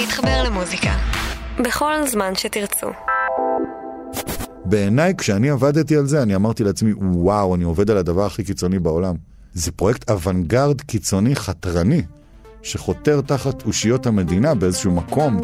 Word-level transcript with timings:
להתחבר 0.00 0.42
למוזיקה. 0.42 0.96
בכל 1.64 2.06
זמן 2.06 2.34
שתרצו. 2.34 2.86
בעיניי, 4.64 5.14
כשאני 5.18 5.50
עבדתי 5.50 5.96
על 5.96 6.06
זה, 6.06 6.22
אני 6.22 6.34
אמרתי 6.34 6.64
לעצמי, 6.64 6.92
וואו, 6.96 7.54
אני 7.54 7.64
עובד 7.64 7.90
על 7.90 7.96
הדבר 7.96 8.26
הכי 8.26 8.44
קיצוני 8.44 8.78
בעולם. 8.78 9.14
זה 9.54 9.72
פרויקט 9.72 10.10
אוונגרד 10.10 10.80
קיצוני 10.80 11.36
חתרני, 11.36 12.02
שחותר 12.62 13.20
תחת 13.20 13.66
אושיות 13.66 14.06
המדינה 14.06 14.54
באיזשהו 14.54 14.92
מקום. 14.92 15.40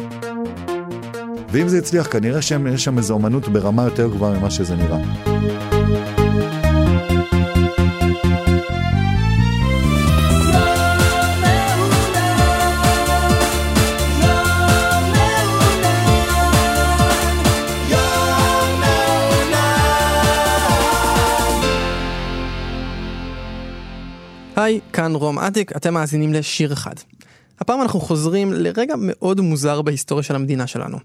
ואם 1.49 1.67
זה 1.67 1.77
יצליח, 1.77 2.07
כנראה 2.11 2.41
שיש 2.41 2.83
שם 2.83 2.97
איזו 2.97 3.13
אומנות 3.13 3.47
ברמה 3.47 3.83
יותר 3.83 4.07
גבוהה 4.07 4.39
ממה 4.39 4.51
שזה 4.51 4.75
נראה. 4.75 5.33
היי, 24.55 24.79
כאן 24.93 25.15
רום 25.15 25.39
אטיק, 25.39 25.75
אתם 25.75 25.93
מאזינים 25.93 26.33
לשיר 26.33 26.73
אחד. 26.73 26.93
הפעם 27.59 27.81
אנחנו 27.81 27.99
חוזרים 27.99 28.53
לרגע 28.53 28.93
מאוד 28.97 29.41
מוזר 29.41 29.81
בהיסטוריה 29.81 30.23
של 30.23 30.35
המדינה 30.35 30.67
שלנו. 30.67 30.97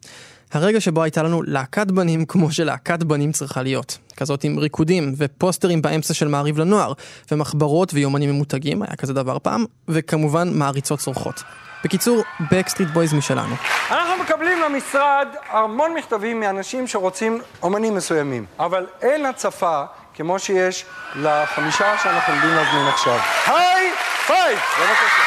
הרגע 0.52 0.80
שבו 0.80 1.02
הייתה 1.02 1.22
לנו 1.22 1.42
להקת 1.42 1.86
בנים 1.86 2.24
כמו 2.24 2.50
שלהקת 2.50 3.02
בנים 3.02 3.32
צריכה 3.32 3.62
להיות. 3.62 3.98
כזאת 4.16 4.44
עם 4.44 4.58
ריקודים 4.58 5.14
ופוסטרים 5.16 5.82
באמצע 5.82 6.14
של 6.14 6.28
מעריב 6.28 6.58
לנוער, 6.58 6.92
ומחברות 7.32 7.94
ויומנים 7.94 8.30
ממותגים, 8.30 8.82
היה 8.82 8.96
כזה 8.96 9.12
דבר 9.12 9.38
פעם, 9.38 9.64
וכמובן 9.88 10.58
מעריצות 10.58 10.98
צורחות. 10.98 11.42
בקיצור, 11.84 12.22
Backstreet 12.40 12.96
Boys 12.96 13.16
משלנו. 13.16 13.54
אנחנו 13.90 14.24
מקבלים 14.24 14.58
למשרד 14.60 15.28
המון 15.50 15.94
מכתבים 15.94 16.40
מאנשים 16.40 16.86
שרוצים 16.86 17.40
אומנים 17.62 17.94
מסוימים, 17.94 18.44
אבל 18.58 18.86
אין 19.02 19.26
הצפה 19.26 19.82
כמו 20.18 20.38
שיש 20.38 20.84
לחמישה 21.16 21.98
שאנחנו 22.02 22.32
עומדים 22.32 22.50
להזמין 22.50 22.86
עכשיו. 22.86 23.18
היי 23.46 23.90
פייב! 24.26 24.58
בבקשה. 24.58 25.22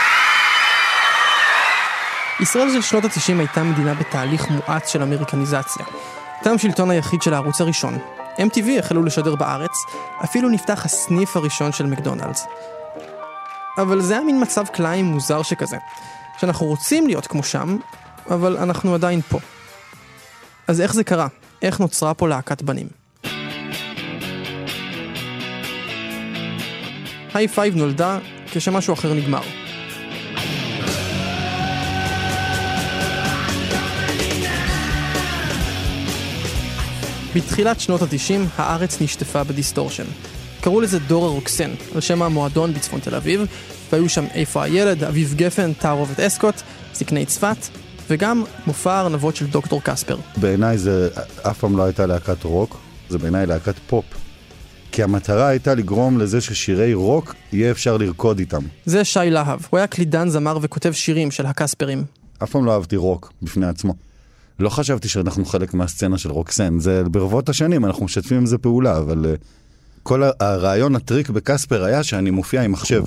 ישראל 2.40 2.70
של 2.70 2.82
שנות 2.82 3.04
ה-90 3.04 3.40
הייתה 3.40 3.64
מדינה 3.64 3.94
בתהליך 3.94 4.48
מואץ 4.50 4.90
של 4.90 5.02
אמריקניזציה. 5.02 5.86
תם 6.44 6.58
שלטון 6.58 6.92
היחיד 6.92 7.22
של 7.22 7.34
הערוץ 7.34 7.62
הראשון. 7.62 7.98
MTV 8.38 8.80
החלו 8.80 9.04
לשדר 9.04 9.36
בארץ, 9.36 9.72
אפילו 10.24 10.50
נפתח 10.50 10.86
הסניף 10.86 11.38
הראשון 11.38 11.72
של 11.72 11.86
מקדונלדס. 11.86 12.48
אבל 13.78 14.02
זה 14.02 14.14
היה 14.14 14.24
מין 14.24 14.42
מצב 14.42 14.68
כלאיים 14.68 15.06
מוזר 15.06 15.42
שכזה, 15.42 15.78
שאנחנו 16.38 16.66
רוצים 16.66 17.08
להיות 17.08 17.28
כמו 17.28 17.44
שם, 17.44 17.78
אבל 18.30 18.58
אנחנו 18.58 18.96
עדיין 18.96 19.22
פה. 19.22 19.40
אז 20.68 20.82
איך 20.82 20.94
זה 20.94 21.04
קרה? 21.04 21.28
איך 21.62 21.80
נוצרה 21.80 22.14
פה 22.14 22.28
להקת 22.28 22.62
בנים? 22.62 23.01
היי 27.34 27.48
פייב 27.48 27.76
נולדה 27.76 28.20
כשמשהו 28.52 28.94
אחר 28.94 29.14
נגמר. 29.14 29.42
בתחילת 37.36 37.80
שנות 37.80 38.02
ה-90 38.02 38.34
הארץ 38.56 39.02
נשטפה 39.02 39.44
ב 39.44 39.49
distortion. 39.49 40.04
קראו 40.62 40.82
לזה 40.82 41.00
דור 41.00 41.26
הרוקסן, 41.26 41.72
על 41.96 42.02
שם 42.02 42.22
המועדון 42.22 42.74
בצפון 42.74 43.00
תל 43.00 43.16
אביב, 43.16 43.42
והיו 43.92 44.10
שם 44.10 44.26
איפה 44.34 44.64
הילד, 44.64 45.04
אביב 45.04 45.34
גפן, 45.38 45.74
תערובת 45.74 46.20
אסקוט, 46.20 46.56
זקני 46.94 47.26
צפת, 47.26 47.58
וגם 48.10 48.44
מופע 48.68 48.94
הארנבות 48.94 49.36
של 49.36 49.48
דוקטור 49.48 49.82
קספר. 49.84 50.18
בעיניי 50.38 50.78
זה 50.78 51.10
אף 51.42 51.58
פעם 51.60 51.78
לא 51.78 51.84
הייתה 51.84 52.06
להקת 52.06 52.44
רוק, 52.44 52.78
זה 53.10 53.18
בעיניי 53.18 53.46
להקת 53.46 53.76
פופ. 53.88 54.06
כי 54.92 55.04
המטרה 55.04 55.48
הייתה 55.48 55.76
לגרום 55.76 56.20
לזה 56.20 56.42
ששירי 56.42 56.94
רוק 56.94 57.36
יהיה 57.54 57.72
אפשר 57.72 57.98
לרקוד 57.98 58.40
איתם. 58.40 58.62
זה 58.86 59.04
שי 59.04 59.20
להב, 59.30 59.60
הוא 59.70 59.78
היה 59.78 59.88
קלידן 59.88 60.30
זמר 60.30 60.58
וכותב 60.62 60.92
שירים 60.92 61.32
של 61.32 61.46
הקספרים. 61.46 62.04
אף 62.44 62.52
פעם 62.52 62.66
לא 62.66 62.74
אהבתי 62.74 62.96
רוק 62.96 63.34
בפני 63.42 63.66
עצמו. 63.66 63.94
לא 64.60 64.70
חשבתי 64.70 65.08
שאנחנו 65.08 65.46
חלק 65.46 65.74
מהסצנה 65.74 66.18
של 66.18 66.32
רוקסן, 66.32 66.80
זה 66.80 67.04
ברבות 67.04 67.50
השנים, 67.50 67.86
אנחנו 67.86 68.06
משתפים 68.06 68.38
עם 68.38 68.46
זה 68.46 68.58
פעולה, 68.58 68.98
אבל 68.98 69.26
אה, 69.26 69.44
כל 70.04 70.24
הרעיון, 70.40 70.96
הטריק 70.96 71.30
בקספר 71.30 71.84
היה 71.84 72.04
שאני 72.04 72.32
מופיע 72.32 72.62
עם 72.62 72.72
מחשב. 72.72 73.04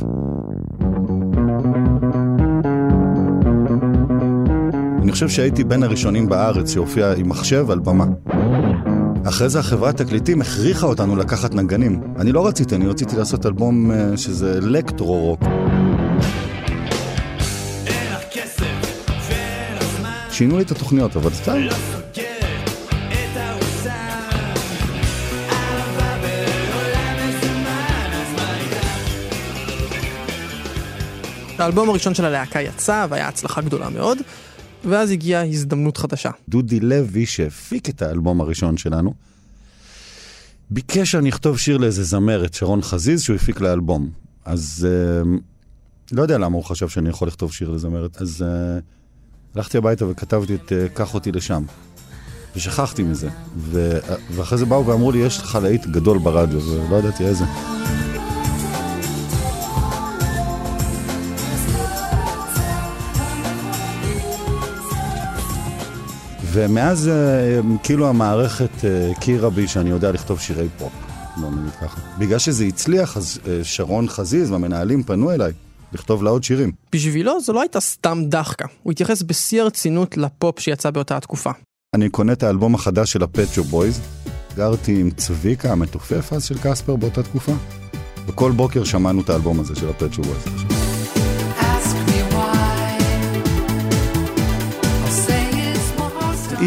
אני 5.02 5.12
חושב 5.12 5.28
שהייתי 5.28 5.64
בין 5.64 5.82
הראשונים 5.82 6.28
בארץ 6.28 6.72
שהופיע 6.72 7.12
עם 7.12 7.28
מחשב 7.28 7.70
על 7.70 7.78
במה. 7.78 8.04
אחרי 9.28 9.48
זה 9.48 9.58
החברת 9.58 9.96
תקליטים 9.96 10.40
הכריחה 10.40 10.86
אותנו 10.86 11.16
לקחת 11.16 11.54
נגנים. 11.54 12.00
אני 12.16 12.32
לא 12.32 12.46
רציתי, 12.46 12.74
אני 12.74 12.86
רציתי 12.86 13.16
לעשות 13.16 13.46
אלבום 13.46 13.90
uh, 13.90 14.16
שזה 14.16 14.58
אלקטרו-רוק. 14.58 15.40
שינו 20.30 20.56
לי 20.56 20.62
את 20.62 20.70
התוכניות, 20.70 21.16
אבל 21.16 21.30
סתם. 21.30 21.56
האלבום 31.58 31.90
הראשון 31.90 32.14
של 32.14 32.24
הלהקה 32.24 32.60
יצא 32.60 33.06
והיה 33.10 33.28
הצלחה 33.28 33.60
גדולה 33.60 33.88
מאוד, 33.88 34.18
ואז 34.88 35.10
הגיעה 35.10 35.46
הזדמנות 35.46 35.96
חדשה. 35.96 36.30
דודי 36.48 36.80
לוי, 36.80 37.26
שהפיק 37.26 37.88
את 37.88 38.02
האלבום 38.02 38.40
הראשון 38.40 38.76
שלנו, 38.76 39.14
ביקש 40.70 41.10
שאני 41.12 41.28
אכתוב 41.28 41.58
שיר 41.58 41.76
לאיזה 41.76 42.04
זמרת, 42.04 42.54
שרון 42.54 42.82
חזיז, 42.82 43.22
שהוא 43.22 43.36
הפיק 43.36 43.60
לאלבום. 43.60 44.10
אז 44.44 44.88
אה, 44.90 45.36
לא 46.12 46.22
יודע 46.22 46.38
למה 46.38 46.56
הוא 46.56 46.64
חשב 46.64 46.88
שאני 46.88 47.08
יכול 47.08 47.28
לכתוב 47.28 47.52
שיר 47.52 47.70
לזמרת, 47.70 48.22
אז 48.22 48.42
אה, 48.42 48.78
הלכתי 49.54 49.78
הביתה 49.78 50.06
וכתבתי 50.06 50.54
את 50.54 50.72
אה, 50.72 50.88
קח 50.88 51.14
אותי 51.14 51.32
לשם. 51.32 51.64
ושכחתי 52.56 53.02
מזה. 53.02 53.28
ו... 53.56 53.98
ואחרי 54.30 54.58
זה 54.58 54.66
באו 54.66 54.86
ואמרו 54.86 55.12
לי, 55.12 55.18
יש 55.18 55.38
לך 55.38 55.58
להיט 55.62 55.86
גדול 55.86 56.18
ברדיו, 56.18 56.60
ולא 56.60 56.96
ידעתי 56.96 57.24
איזה. 57.24 57.44
ומאז 66.54 67.08
אה, 67.08 67.60
כאילו 67.82 68.08
המערכת 68.08 68.84
אה, 68.84 69.10
הכירה 69.16 69.50
בי 69.50 69.68
שאני 69.68 69.90
יודע 69.90 70.12
לכתוב 70.12 70.40
שירי 70.40 70.68
פופ, 70.78 70.92
בוא 71.36 71.50
נגיד 71.50 71.72
ככה. 71.82 72.00
בגלל 72.18 72.38
שזה 72.38 72.64
הצליח, 72.64 73.16
אז 73.16 73.38
שרון 73.62 74.08
חזיז 74.08 74.50
והמנהלים 74.50 75.02
פנו 75.02 75.30
אליי. 75.32 75.52
לכתוב 75.94 76.22
לה 76.22 76.30
עוד 76.30 76.44
שירים. 76.44 76.72
בשבילו 76.92 77.40
זו 77.40 77.52
לא 77.52 77.60
הייתה 77.60 77.80
סתם 77.80 78.22
דחקה, 78.24 78.66
הוא 78.82 78.92
התייחס 78.92 79.22
בשיא 79.22 79.62
הרצינות 79.62 80.16
לפופ 80.16 80.60
שיצא 80.60 80.90
באותה 80.90 81.16
התקופה. 81.16 81.50
אני 81.94 82.08
קונה 82.08 82.32
את 82.32 82.42
האלבום 82.42 82.74
החדש 82.74 83.12
של 83.12 83.22
ה 83.22 83.28
Pet 83.28 83.43
Shop 83.43 83.64
Boys, 83.64 84.00
גרתי 84.56 85.00
עם 85.00 85.10
צביקה 85.10 85.72
המתופף 85.72 86.32
אז 86.32 86.44
של 86.44 86.58
קספר 86.62 86.96
באותה 86.96 87.22
תקופה, 87.22 87.52
וכל 88.26 88.52
בוקר 88.52 88.84
שמענו 88.84 89.20
את 89.20 89.30
האלבום 89.30 89.60
הזה 89.60 89.74
של 89.74 89.88
ה 89.88 89.93
Pet 89.93 90.05
Shop 90.05 90.22
Boys. 90.22 90.73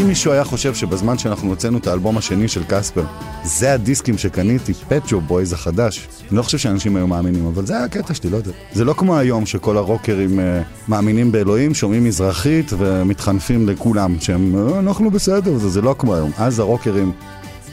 אם 0.01 0.07
מישהו 0.07 0.31
היה 0.31 0.43
חושב 0.43 0.75
שבזמן 0.75 1.17
שאנחנו 1.17 1.49
הוצאנו 1.49 1.77
את 1.77 1.87
האלבום 1.87 2.17
השני 2.17 2.47
של 2.47 2.63
קספר, 2.67 3.03
זה 3.43 3.73
הדיסקים 3.73 4.17
שקניתי, 4.17 4.73
Pet 4.73 4.94
Shop 4.94 5.21
Boys 5.21 5.53
החדש, 5.53 6.07
אני 6.29 6.37
לא 6.37 6.43
חושב 6.43 6.57
שאנשים 6.57 6.95
היו 6.95 7.07
מאמינים, 7.07 7.45
אבל 7.45 7.65
זה 7.65 7.75
היה 7.75 7.83
הקטע 7.83 8.13
שלי, 8.13 8.29
לא 8.29 8.37
יודע. 8.37 8.51
זה 8.73 8.85
לא 8.85 8.93
כמו 8.93 9.17
היום 9.17 9.45
שכל 9.45 9.77
הרוקרים 9.77 10.39
אה, 10.39 10.43
מאמינים 10.87 11.31
באלוהים, 11.31 11.73
שומעים 11.73 12.03
מזרחית 12.03 12.71
ומתחנפים 12.77 13.69
לכולם, 13.69 14.15
שהם, 14.19 14.55
אה, 14.55 14.79
אנחנו 14.79 15.11
בסדר, 15.11 15.57
זה, 15.57 15.69
זה 15.69 15.81
לא 15.81 15.95
כמו 15.99 16.15
היום. 16.15 16.31
אז 16.37 16.59
הרוקרים 16.59 17.11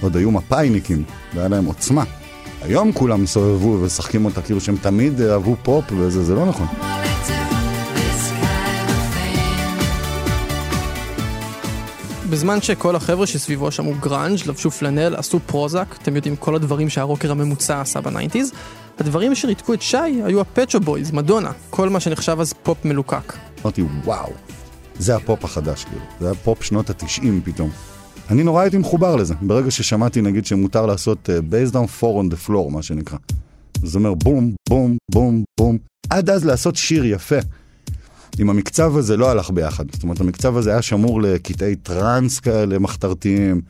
עוד 0.00 0.16
היו 0.16 0.30
מפאיניקים, 0.30 1.02
והיה 1.34 1.48
להם 1.48 1.64
עוצמה. 1.64 2.04
היום 2.62 2.92
כולם 2.92 3.26
סובבו 3.26 3.78
ומשחקים 3.80 4.24
אותה 4.24 4.42
כאילו 4.42 4.60
שהם 4.60 4.76
תמיד 4.76 5.20
אהבו 5.20 5.56
פופ 5.62 5.84
וזה, 5.96 6.24
זה 6.24 6.34
לא 6.34 6.46
נכון. 6.46 6.66
בזמן 12.34 12.62
שכל 12.62 12.96
החבר'ה 12.96 13.26
שסביבו 13.26 13.70
שמעו 13.70 13.94
גראנג', 14.00 14.38
לבשו 14.46 14.70
פלנל, 14.70 15.14
עשו 15.16 15.40
פרוזק, 15.46 15.86
אתם 16.02 16.16
יודעים 16.16 16.36
כל 16.36 16.54
הדברים 16.54 16.88
שהרוקר 16.88 17.30
הממוצע 17.30 17.80
עשה 17.80 18.00
ב 18.00 18.06
nineties, 18.06 18.52
הדברים 18.98 19.34
שריתקו 19.34 19.74
את 19.74 19.82
שי 19.82 19.96
היו 19.96 20.40
ה 20.40 20.45
Pet 20.45 20.60
Shop 20.60 20.80
Boys, 20.80 21.10
מדונה, 21.10 21.52
כל 21.70 21.88
מה 21.88 22.00
שנחשב 22.00 22.36
אז 22.40 22.52
פופ 22.52 22.84
מלוקק. 22.84 23.32
אמרתי, 23.62 23.82
וואו, 24.04 24.32
זה 24.98 25.16
הפופ 25.16 25.44
החדש, 25.44 25.84
כאילו, 25.84 26.00
זה 26.20 26.30
הפופ 26.30 26.62
שנות 26.62 26.90
התשעים 26.90 27.40
פתאום. 27.44 27.70
אני 28.30 28.42
נורא 28.42 28.62
הייתי 28.62 28.78
מחובר 28.78 29.16
לזה, 29.16 29.34
ברגע 29.42 29.70
ששמעתי 29.70 30.20
נגיד 30.20 30.46
שמותר 30.46 30.86
לעשות 30.86 31.28
אה, 31.28 31.52
bass 31.52 31.74
drum 31.74 32.00
four 32.00 32.22
on 32.22 32.34
the 32.34 32.48
floor, 32.48 32.70
מה 32.70 32.82
שנקרא. 32.82 33.18
זה 33.82 33.98
אומר 33.98 34.14
בום, 34.14 34.54
בום, 34.68 34.96
בום, 35.10 35.44
בום, 35.60 35.78
עד 36.10 36.30
אז 36.30 36.44
לעשות 36.44 36.76
שיר 36.76 37.04
יפה. 37.04 37.38
עם 38.38 38.50
המקצב 38.50 38.96
הזה 38.96 39.16
לא 39.16 39.30
הלך 39.30 39.50
ביחד. 39.50 39.84
זאת 39.92 40.02
אומרת, 40.02 40.20
המקצב 40.20 40.56
הזה 40.56 40.70
היה 40.70 40.82
שמור 40.82 41.22
לקטעי 41.22 41.76
טראנס 41.76 42.40
כאלה 42.40 42.78
מחתרתיים. 42.78 43.60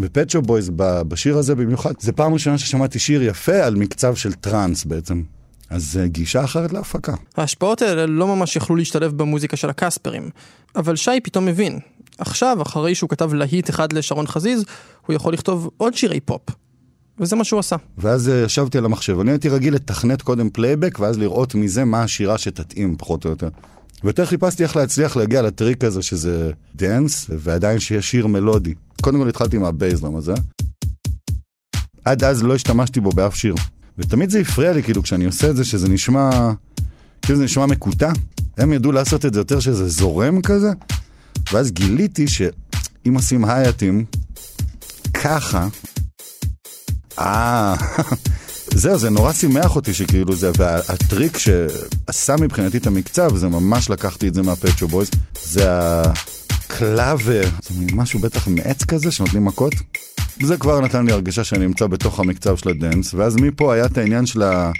ו 0.00 0.05
Pet 0.05 0.21
Shop 0.21 0.42
Boys 0.42 0.70
בשיר 0.76 1.38
הזה 1.38 1.54
במיוחד, 1.54 1.92
זה 2.00 2.12
פעם 2.12 2.34
ראשונה 2.34 2.58
ששמעתי 2.58 2.98
שיר 2.98 3.22
יפה 3.22 3.56
על 3.56 3.74
מקצב 3.74 4.14
של 4.14 4.32
טראנס 4.32 4.84
בעצם. 4.84 5.22
אז 5.70 5.92
זה 5.92 6.08
גישה 6.08 6.44
אחרת 6.44 6.72
להפקה. 6.72 7.14
ההשפעות 7.36 7.82
האלה 7.82 8.06
לא 8.06 8.26
ממש 8.26 8.56
יכלו 8.56 8.76
להשתלב 8.76 9.12
במוזיקה 9.12 9.56
של 9.56 9.70
הקספרים, 9.70 10.30
אבל 10.76 10.96
שי 10.96 11.20
פתאום 11.22 11.46
מבין. 11.46 11.78
עכשיו, 12.18 12.62
אחרי 12.62 12.94
שהוא 12.94 13.10
כתב 13.10 13.34
להיט 13.34 13.70
אחד 13.70 13.92
לשרון 13.92 14.26
חזיז, 14.26 14.64
הוא 15.06 15.14
יכול 15.14 15.32
לכתוב 15.32 15.70
עוד 15.76 15.94
שירי 15.94 16.20
פופ. 16.20 16.42
וזה 17.18 17.36
מה 17.36 17.44
שהוא 17.44 17.60
עשה. 17.60 17.76
ואז 17.98 18.28
אה, 18.28 18.34
ישבתי 18.34 18.78
על 18.78 18.84
המחשב, 18.84 19.20
אני 19.20 19.30
הייתי 19.30 19.48
רגיל 19.48 19.74
לתכנת 19.74 20.22
קודם 20.22 20.50
פלייבק, 20.50 20.98
ואז 21.00 21.18
לראות 21.18 21.54
מזה 21.54 21.84
מה 21.84 22.02
השירה 22.02 22.38
שתתאים, 22.38 22.96
פחות 22.98 23.24
או 23.24 23.30
יותר. 23.30 23.48
ויותר 24.04 24.26
חיפשתי 24.26 24.62
איך 24.62 24.76
להצליח 24.76 25.16
להגיע 25.16 25.42
לטריק 25.42 25.84
הזה 25.84 26.02
שזה 26.02 26.50
דאנס, 26.74 27.26
ועדיין 27.38 27.80
שיהיה 27.80 28.02
שיר 28.02 28.26
מלודי. 28.26 28.74
קודם 29.02 29.18
כל 29.18 29.28
התחלתי 29.28 29.56
עם 29.56 29.64
ה 29.64 29.70
bass 29.70 29.93
drum 29.93 30.16
הזה. 30.16 30.34
עד 32.04 32.24
אז 32.24 32.42
לא 32.42 32.54
השתמשתי 32.54 33.00
בו 33.00 33.10
באף 33.10 33.34
שיר. 33.34 33.54
ותמיד 33.98 34.30
זה 34.30 34.40
הפריע 34.40 34.72
לי, 34.72 34.82
כאילו, 34.82 35.02
כשאני 35.02 35.24
עושה 35.24 35.50
את 35.50 35.56
זה, 35.56 35.64
שזה 35.64 35.88
נשמע... 35.88 36.52
כאילו 37.22 37.38
זה 37.38 37.44
נשמע 37.44 37.66
מקוטע. 37.66 38.12
הם 38.58 38.72
ידעו 38.72 38.92
לעשות 38.92 39.26
את 39.26 39.34
זה 39.34 39.40
יותר 39.40 39.60
שזה 39.60 39.88
זורם 39.88 40.42
כזה. 40.42 40.70
ואז 41.52 41.70
גיליתי 41.70 42.28
שאם 42.28 43.14
עושים 43.14 43.44
הייהטים, 43.44 44.04
ככה, 45.14 45.68
אה, 47.18 47.74
זהו, 48.74 48.98
זה 48.98 49.10
נורא 49.10 49.32
שימח 49.32 49.76
אותי 49.76 49.94
שכאילו 49.94 50.36
זה, 50.36 50.50
והטריק 50.58 51.38
שעשה 51.38 52.36
מבחינתי 52.40 52.76
את 52.76 52.86
המקצב, 52.86 53.36
זה 53.36 53.48
ממש 53.48 53.90
לקחתי 53.90 54.28
את 54.28 54.34
זה 54.34 54.42
מה 54.42 54.52
Pet 54.52 54.68
Shop 54.68 54.88
Boys, 54.88 55.10
זה 55.42 55.64
הקלאבס, 55.70 57.42
זה 57.62 57.74
משהו 57.92 58.20
בטח 58.20 58.48
מעץ 58.48 58.84
כזה 58.84 59.10
שנותנים 59.10 59.44
מכות. 59.44 59.74
זה 60.42 60.56
כבר 60.56 60.80
נתן 60.80 61.06
לי 61.06 61.12
הרגשה 61.12 61.44
שאני 61.44 61.66
נמצא 61.66 61.86
בתוך 61.86 62.20
המקצב 62.20 62.56
של 62.56 62.68
הדנס, 62.68 63.14
ואז 63.14 63.36
מפה 63.36 63.74
היה 63.74 63.86
את 63.86 63.98
העניין 63.98 64.26
של 64.26 64.42
ה... 64.42 64.70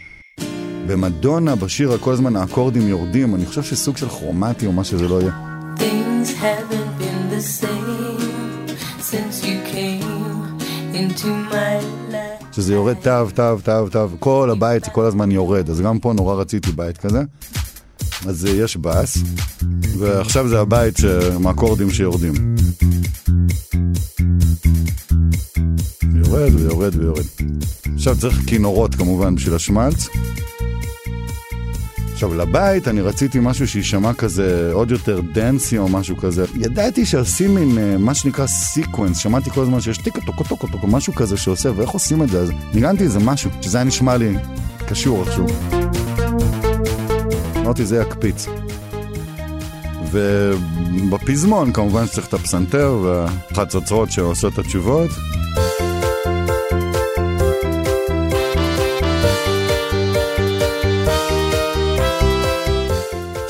במדונה, 0.87 1.56
בשיר, 1.56 1.99
כל 2.00 2.12
הזמן 2.12 2.37
האקורדים 2.37 2.88
יורדים, 2.88 3.35
אני 3.35 3.46
חושב 3.46 3.62
שסוג 3.62 3.96
של 3.96 4.08
כרומטי 4.08 4.67
או 4.67 4.73
מה 4.73 4.85
שזה 4.85 5.08
לא 5.08 5.20
יהיה. 5.20 5.32
Since 9.11 9.44
you 9.49 9.58
came 9.73 10.58
into 11.00 11.29
my 11.52 11.75
life. 12.12 12.24
שזה 12.56 12.75
יורד 12.75 12.97
תו, 13.03 13.31
תו, 13.35 13.56
תו, 13.65 13.89
תו, 13.89 14.09
כל 14.19 14.49
הבית 14.53 14.89
כל 14.89 15.05
הזמן 15.05 15.31
יורד, 15.31 15.71
אז 15.71 15.81
גם 15.81 15.99
פה 15.99 16.12
נורא 16.12 16.35
רציתי 16.35 16.73
בית 16.73 16.99
כזה. 16.99 17.23
אז 18.27 18.45
יש 18.45 18.77
בס, 18.77 19.19
ועכשיו 19.99 20.49
זה 20.49 20.61
הבית 20.61 20.99
עם 21.35 21.47
האקורדים 21.47 21.91
שיורדים. 21.91 22.33
יורד 26.15 26.55
ויורד 26.55 26.97
ויורד. 26.97 27.25
עכשיו 27.95 28.19
צריך 28.19 28.41
כינורות 28.47 28.95
כמובן 28.95 29.35
בשביל 29.35 29.55
השמלץ. 29.55 30.09
עכשיו, 32.25 32.38
לבית 32.38 32.88
אני 32.88 33.00
רציתי 33.00 33.38
משהו 33.43 33.69
שיישמע 33.69 34.15
כזה 34.15 34.71
עוד 34.73 34.91
יותר 34.91 35.21
dancy 35.32 35.79
או 35.79 35.88
משהו 35.88 36.17
כזה. 36.17 36.44
ידעתי 36.55 37.06
שעושים 37.06 37.55
מין 37.55 37.79
אה, 37.79 37.99
מה 37.99 38.15
שנקרא 38.15 38.47
sequence, 38.46 39.19
שמעתי 39.19 39.50
כל 39.50 39.61
הזמן 39.61 39.81
שיש 39.81 39.99
טיקה 39.99 40.21
טוקו 40.21 40.44
טוקו 40.44 40.67
טוקו, 40.67 40.87
משהו 40.87 41.12
כזה 41.15 41.37
שעושה, 41.37 41.71
ואיך 41.76 41.91
עושים 41.91 42.23
את 42.23 42.29
זה? 42.29 42.41
אז 42.41 42.50
ניגנתי 42.75 43.05
איזה 43.05 43.19
משהו, 43.19 43.50
שזה 43.61 43.79
היה 43.79 43.85
נשמע 43.85 44.17
לי 44.17 44.37
קשור 44.88 45.25
איכשהו. 45.25 45.47
אמרתי, 47.56 47.85
זה 47.87 48.00
יקפיץ. 48.00 48.47
ובפזמון 50.11 51.73
כמובן 51.73 52.06
שצריך 52.06 52.29
את 52.29 52.35
הפסנתר 52.35 52.99
והחצוצרות 53.03 54.11
שעושות 54.11 54.53
את 54.53 54.59
התשובות. 54.59 55.11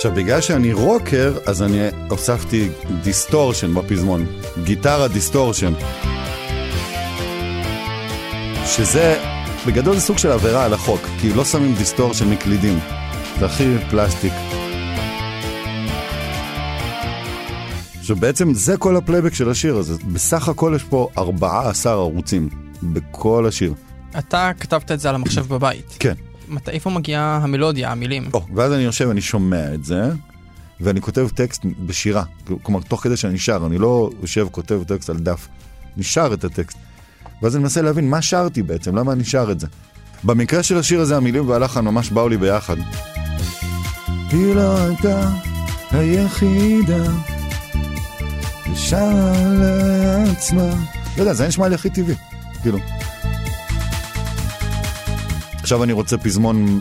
עכשיו, 0.04 0.16
בגלל 0.16 0.40
שאני 0.40 0.72
רוקר, 0.72 1.38
אז 1.46 1.62
אני 1.62 1.78
הוספתי 2.10 2.68
דיסטורשן 3.02 3.74
בפזמון. 3.74 4.26
גיטרה 4.64 5.08
דיסטורשן. 5.08 5.72
שזה, 8.66 9.18
בגדול 9.66 9.94
זה 9.94 10.00
סוג 10.00 10.18
של 10.18 10.30
עבירה 10.32 10.64
על 10.64 10.72
החוק, 10.74 11.00
כי 11.20 11.32
לא 11.32 11.44
שמים 11.44 11.74
דיסטורשן 11.74 12.30
מקלידים. 12.30 12.78
זה 13.38 13.46
הכי 13.46 13.76
פלסטיק. 13.90 14.32
עכשיו 17.98 18.16
בעצם 18.16 18.54
זה 18.54 18.76
כל 18.76 18.96
הפלייבק 18.96 19.34
של 19.34 19.50
השיר 19.50 19.76
הזה. 19.76 19.94
בסך 20.12 20.48
הכל 20.48 20.72
יש 20.76 20.84
פה 20.84 21.08
14 21.18 21.92
ערוצים 21.92 22.48
בכל 22.82 23.46
השיר. 23.48 23.74
אתה 24.18 24.50
כתבת 24.60 24.92
את 24.92 25.00
זה 25.00 25.08
על 25.08 25.14
המחשב 25.14 25.48
בבית. 25.48 25.96
כן. 25.98 26.14
מתי, 26.54 26.68
איפה 26.68 26.90
מגיעה 26.90 27.40
המלודיה, 27.42 27.92
המילים? 27.92 28.28
Oh, 28.34 28.38
ואז 28.54 28.72
אני 28.72 28.82
יושב, 28.82 29.08
אני 29.10 29.20
שומע 29.20 29.74
את 29.74 29.84
זה, 29.84 30.10
ואני 30.80 31.00
כותב 31.00 31.28
טקסט 31.34 31.62
בשירה. 31.86 32.22
כלומר, 32.62 32.80
תוך 32.80 33.02
כדי 33.02 33.16
שאני 33.16 33.38
שר, 33.38 33.62
אני 33.66 33.78
לא 33.78 34.10
יושב, 34.20 34.46
כותב 34.50 34.82
טקסט 34.86 35.10
על 35.10 35.16
דף. 35.16 35.48
אני 35.96 36.04
שר 36.04 36.30
את 36.34 36.44
הטקסט. 36.44 36.78
ואז 37.42 37.56
אני 37.56 37.62
מנסה 37.62 37.82
להבין 37.82 38.10
מה 38.10 38.22
שרתי 38.22 38.62
בעצם, 38.62 38.96
למה 38.96 39.12
אני 39.12 39.24
שר 39.24 39.48
את 39.52 39.60
זה. 39.60 39.66
במקרה 40.24 40.62
של 40.62 40.78
השיר 40.78 41.00
הזה, 41.00 41.16
המילים 41.16 41.48
והלחן 41.48 41.84
ממש 41.84 42.10
באו 42.10 42.28
לי 42.28 42.36
ביחד. 42.36 42.76
היא 44.30 44.54
לא 44.54 44.76
הייתה 44.78 45.30
היחידה, 45.90 47.04
ושרה 48.72 49.32
לעצמה. 49.60 50.68
לא 51.16 51.22
יודע, 51.22 51.32
זה 51.32 51.48
נשמע 51.48 51.68
לי 51.68 51.74
הכי 51.74 51.90
טבעי, 51.90 52.14
כאילו. 52.62 52.78
עכשיו 55.64 55.84
אני 55.84 55.92
רוצה 55.92 56.18
פזמון 56.18 56.80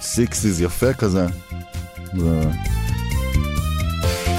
סיקסיס 0.00 0.60
יפה 0.60 0.92
כזה. 0.92 1.26
ו... 2.18 2.42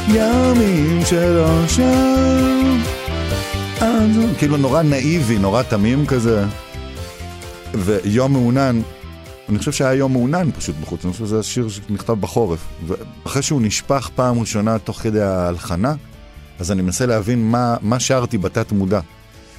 ימים 0.08 1.06
שלא 1.06 1.68
שם. 1.68 2.82
כאילו 4.38 4.58
נורא 4.58 4.82
נאיבי, 4.82 5.38
נורא 5.38 5.64
תמים 5.64 6.06
כזה. 6.06 6.46
ויום 7.74 8.34
מעונן, 8.34 8.82
אני 9.50 9.60
חושב 9.60 9.72
שהיה 9.72 9.94
יום 9.94 10.14
מעונן 10.14 10.52
פשוט 10.52 10.76
בחוץ, 10.82 11.06
אני 11.06 11.14
חושב 11.14 11.26
שזה 11.26 11.44
שיר 11.44 11.70
שנכתב 11.70 12.14
בחורף. 12.14 12.60
ואחרי 12.88 13.42
שהוא 13.42 13.62
נשפך 13.62 14.10
פעם 14.16 14.40
ראשונה 14.40 14.80
תוך 14.80 15.00
כדי 15.00 15.22
ההלחנה, 15.22 15.94
אז 16.60 16.72
אני 16.72 16.82
מנסה 16.82 17.06
להבין 17.06 17.52
מה, 17.52 17.76
מה 17.82 18.00
שרתי 18.00 18.38
בתת 18.38 18.72
מודע. 18.72 19.00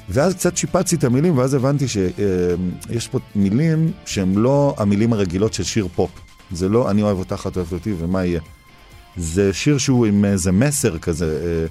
ואז 0.09 0.33
קצת 0.33 0.57
שיפצתי 0.57 0.95
את 0.95 1.03
המילים, 1.03 1.37
ואז 1.37 1.53
הבנתי 1.53 1.87
שיש 1.87 3.07
פה 3.07 3.19
מילים 3.35 3.91
שהן 4.05 4.35
לא 4.35 4.75
המילים 4.77 5.13
הרגילות 5.13 5.53
של 5.53 5.63
שיר 5.63 5.87
פופ. 5.95 6.09
זה 6.51 6.69
לא 6.69 6.91
אני 6.91 7.01
אוהב 7.01 7.17
אותך, 7.17 7.47
את 7.51 7.57
אוהבת 7.57 7.73
אותי, 7.73 7.93
ומה 7.99 8.25
יהיה. 8.25 8.41
זה 9.17 9.53
שיר 9.53 9.77
שהוא 9.77 10.05
עם 10.05 10.25
איזה 10.25 10.51
מסר 10.51 10.97
כזה, 10.97 11.39
אה, 11.43 11.67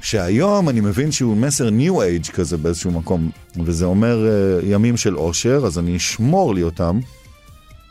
שהיום 0.00 0.68
אני 0.68 0.80
מבין 0.80 1.12
שהוא 1.12 1.36
מסר 1.36 1.70
ניו 1.70 2.02
אייג' 2.02 2.26
כזה 2.26 2.56
באיזשהו 2.56 2.90
מקום, 2.90 3.30
וזה 3.64 3.84
אומר 3.84 4.26
אה, 4.26 4.60
ימים 4.62 4.96
של 4.96 5.16
אושר, 5.16 5.62
אז 5.66 5.78
אני 5.78 5.96
אשמור 5.96 6.54
לי 6.54 6.62
אותם. 6.62 6.98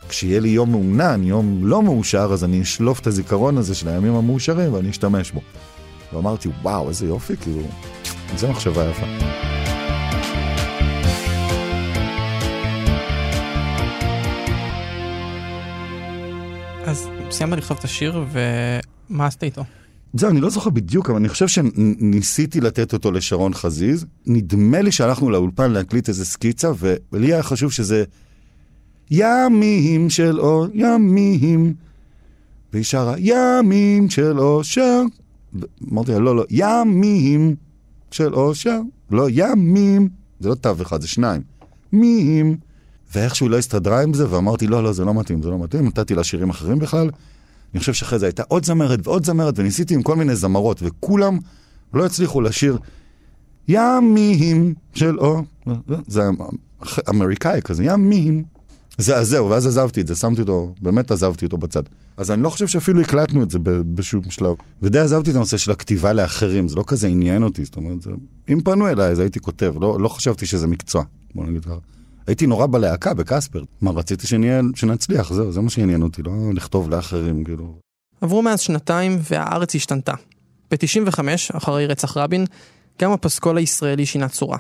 כשיהיה 0.10 0.40
לי 0.40 0.50
יום 0.50 0.72
מעונן, 0.72 1.24
יום 1.24 1.60
לא 1.64 1.84
מאושר, 1.84 2.30
אז 2.34 2.44
אני 2.44 2.62
אשלוף 2.62 3.00
את 3.00 3.08
הזיכרון 3.08 3.58
הזה 3.58 3.76
של 3.76 3.88
הימים 3.88 4.16
המאושרים 4.16 4.74
ואני 4.74 4.90
אשתמש 4.90 5.32
בו. 5.32 5.42
ואמרתי, 6.14 6.50
וואו, 6.62 6.90
איזה 6.90 7.06
יופי, 7.06 7.38
כאילו, 7.38 7.62
זו 8.38 8.48
מחשבה 8.48 8.86
יפה. 8.90 9.06
סיימת 17.36 17.58
לכתוב 17.58 17.78
את 17.80 17.84
השיר 17.84 18.26
ומה 18.32 19.26
עשית 19.26 19.44
איתו? 19.44 19.64
זהו, 20.14 20.30
אני 20.30 20.42
לא 20.42 20.50
זוכר 20.50 20.70
בדיוק, 20.70 21.10
אבל 21.10 21.20
אני 21.20 21.30
חושב 21.30 21.48
שניסיתי 21.48 22.62
לתת 22.62 22.94
אותו 22.94 23.12
לשרון 23.12 23.54
חזיז. 23.54 24.06
נדמה 24.26 24.82
לי 24.82 24.92
שהלכנו 24.92 25.30
לאולפן 25.30 25.72
להקליט 25.72 26.10
איזה 26.10 26.26
סקיצה, 26.26 26.72
ולי 27.14 27.34
היה 27.34 27.44
חשוב 27.44 27.72
שזה 27.72 28.04
ימים 29.12 30.10
של 30.10 30.40
אור, 30.40 30.68
ימים. 30.74 31.74
והיא 32.74 32.84
שרה, 32.84 33.16
ימים 33.18 34.10
של 34.10 34.40
אושר. 34.40 35.02
אמרתי 35.92 36.12
לה, 36.12 36.20
לא, 36.20 36.36
לא, 36.36 36.46
ימים 36.50 37.56
של 38.12 38.34
אושר. 38.34 38.80
לא, 39.12 39.28
ימים. 39.32 40.10
זה 40.40 40.50
לא 40.50 40.56
תו 40.56 40.74
אחד, 40.82 41.02
זה 41.02 41.08
שניים. 41.08 41.42
מים. 41.94 42.58
ואיכשהו 43.14 43.50
לא 43.50 43.58
הסתדרה 43.58 44.04
עם 44.04 44.14
זה, 44.14 44.32
ואמרתי, 44.32 44.68
לא, 44.68 44.84
לא, 44.84 44.94
זה 44.94 45.06
לא 45.06 45.14
מתאים, 45.14 45.42
זה 45.42 45.50
לא 45.50 45.60
מתאים, 45.60 45.88
נתתי 45.88 46.16
לה 46.16 46.24
שירים 46.24 46.50
אחרים 46.50 46.80
בכלל. 46.80 47.10
אני 47.74 47.80
חושב 47.80 47.94
שאחרי 47.94 48.20
זה 48.20 48.26
הייתה 48.26 48.44
עוד 48.48 48.66
זמרת 48.66 49.08
ועוד 49.08 49.26
זמרת, 49.26 49.60
וניסיתי 49.60 49.94
עם 49.94 50.04
כל 50.04 50.16
מיני 50.16 50.36
זמרות, 50.36 50.80
וכולם 50.84 51.40
לא 51.94 52.06
הצליחו 52.06 52.42
לשיר 52.42 52.78
ימים 53.68 54.74
של 54.94 55.20
או, 55.20 55.44
זה 56.08 56.22
אמריקאי 57.10 57.62
כזה, 57.64 57.84
ימים. 57.84 58.44
זה, 58.98 59.18
אז 59.18 59.28
זהו, 59.28 59.50
ואז 59.50 59.68
עזבתי 59.68 60.02
את 60.02 60.08
זה, 60.08 60.16
שמתי 60.16 60.42
אותו, 60.42 60.74
באמת 60.82 61.12
עזבתי 61.12 61.46
אותו 61.46 61.58
בצד. 61.58 61.84
אז 62.18 62.32
אני 62.32 62.44
לא 62.44 62.50
חושב 62.50 62.68
שאפילו 62.68 63.02
הקלטנו 63.02 63.44
את 63.44 63.52
זה 63.52 63.60
בשום 63.64 64.22
שלב. 64.30 64.56
ודי 64.82 65.00
עזבתי 65.00 65.32
את 65.32 65.36
הנושא 65.36 65.58
של 65.58 65.72
הכתיבה 65.72 66.14
לאחרים, 66.14 66.68
זה 66.68 66.76
לא 66.76 66.84
כזה 66.88 67.08
עניין 67.08 67.44
אותי, 67.44 67.66
זאת 67.66 67.76
אומרת, 67.76 68.02
זה... 68.02 68.12
אם 68.50 68.62
פנו 68.62 68.88
אליי 68.88 69.12
אז 69.12 69.20
הייתי 69.20 69.40
כותב, 69.40 69.74
לא, 69.82 70.00
לא 70.00 70.10
חשבתי 70.10 70.46
שזה 70.46 70.68
מקצוע, 70.68 71.04
בוא 71.36 71.46
נגיד 71.46 71.66
ככה. 71.66 71.95
הייתי 72.28 72.48
נורא 72.48 72.68
בלהקה 72.68 73.14
בקספר, 73.14 73.64
מה 73.82 73.92
רציתי 73.92 74.28
שנהיה, 74.28 74.62
שנצליח, 74.76 75.34
זהו, 75.34 75.52
זה 75.52 75.62
מה 75.62 75.70
שעניין 75.70 76.02
אותי, 76.02 76.24
לא 76.24 76.32
לכתוב 76.54 76.90
לאחרים, 76.90 77.44
כאילו. 77.44 77.76
עברו 78.22 78.42
מאז 78.42 78.60
שנתיים 78.60 79.20
והארץ 79.32 79.76
השתנתה. 79.76 80.14
ב-95, 80.72 81.20
אחרי 81.54 81.88
רצח 81.88 82.18
רבין, 82.18 82.46
גם 83.02 83.12
הפסקול 83.12 83.58
הישראלי 83.58 84.06
שינה 84.06 84.30
צורה. 84.30 84.58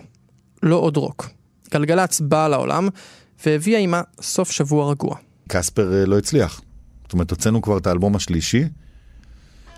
לא 0.63 0.75
עוד 0.75 0.98
רוק. 0.98 1.29
גלגלצ 1.72 2.19
באה 2.19 2.48
לעולם, 2.48 2.89
והביאה 3.45 3.79
עימה 3.79 4.01
סוף 4.22 4.51
שבוע 4.51 4.91
רגוע. 4.91 5.15
קספר 5.48 5.93
אה, 5.93 6.05
לא 6.05 6.17
הצליח. 6.17 6.62
זאת 7.03 7.13
אומרת, 7.13 7.31
הוצאנו 7.31 7.62
כבר 7.62 7.77
את 7.77 7.88
האלבום 7.88 8.15
השלישי. 8.15 8.63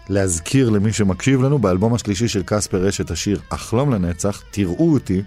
להזכיר 0.10 0.70
למי 0.70 0.94
שמקשיב 0.94 1.42
לנו, 1.42 1.60
באלבום 1.60 1.94
השלישי 1.94 2.28
של 2.28 2.44
קספר 2.46 2.88
יש 2.88 3.02
את 3.02 3.12
השיר 3.12 3.40
"אחלום 3.50 3.92
לנצח", 3.94 4.44
תראו 4.52 4.94
אותי, 4.94 5.22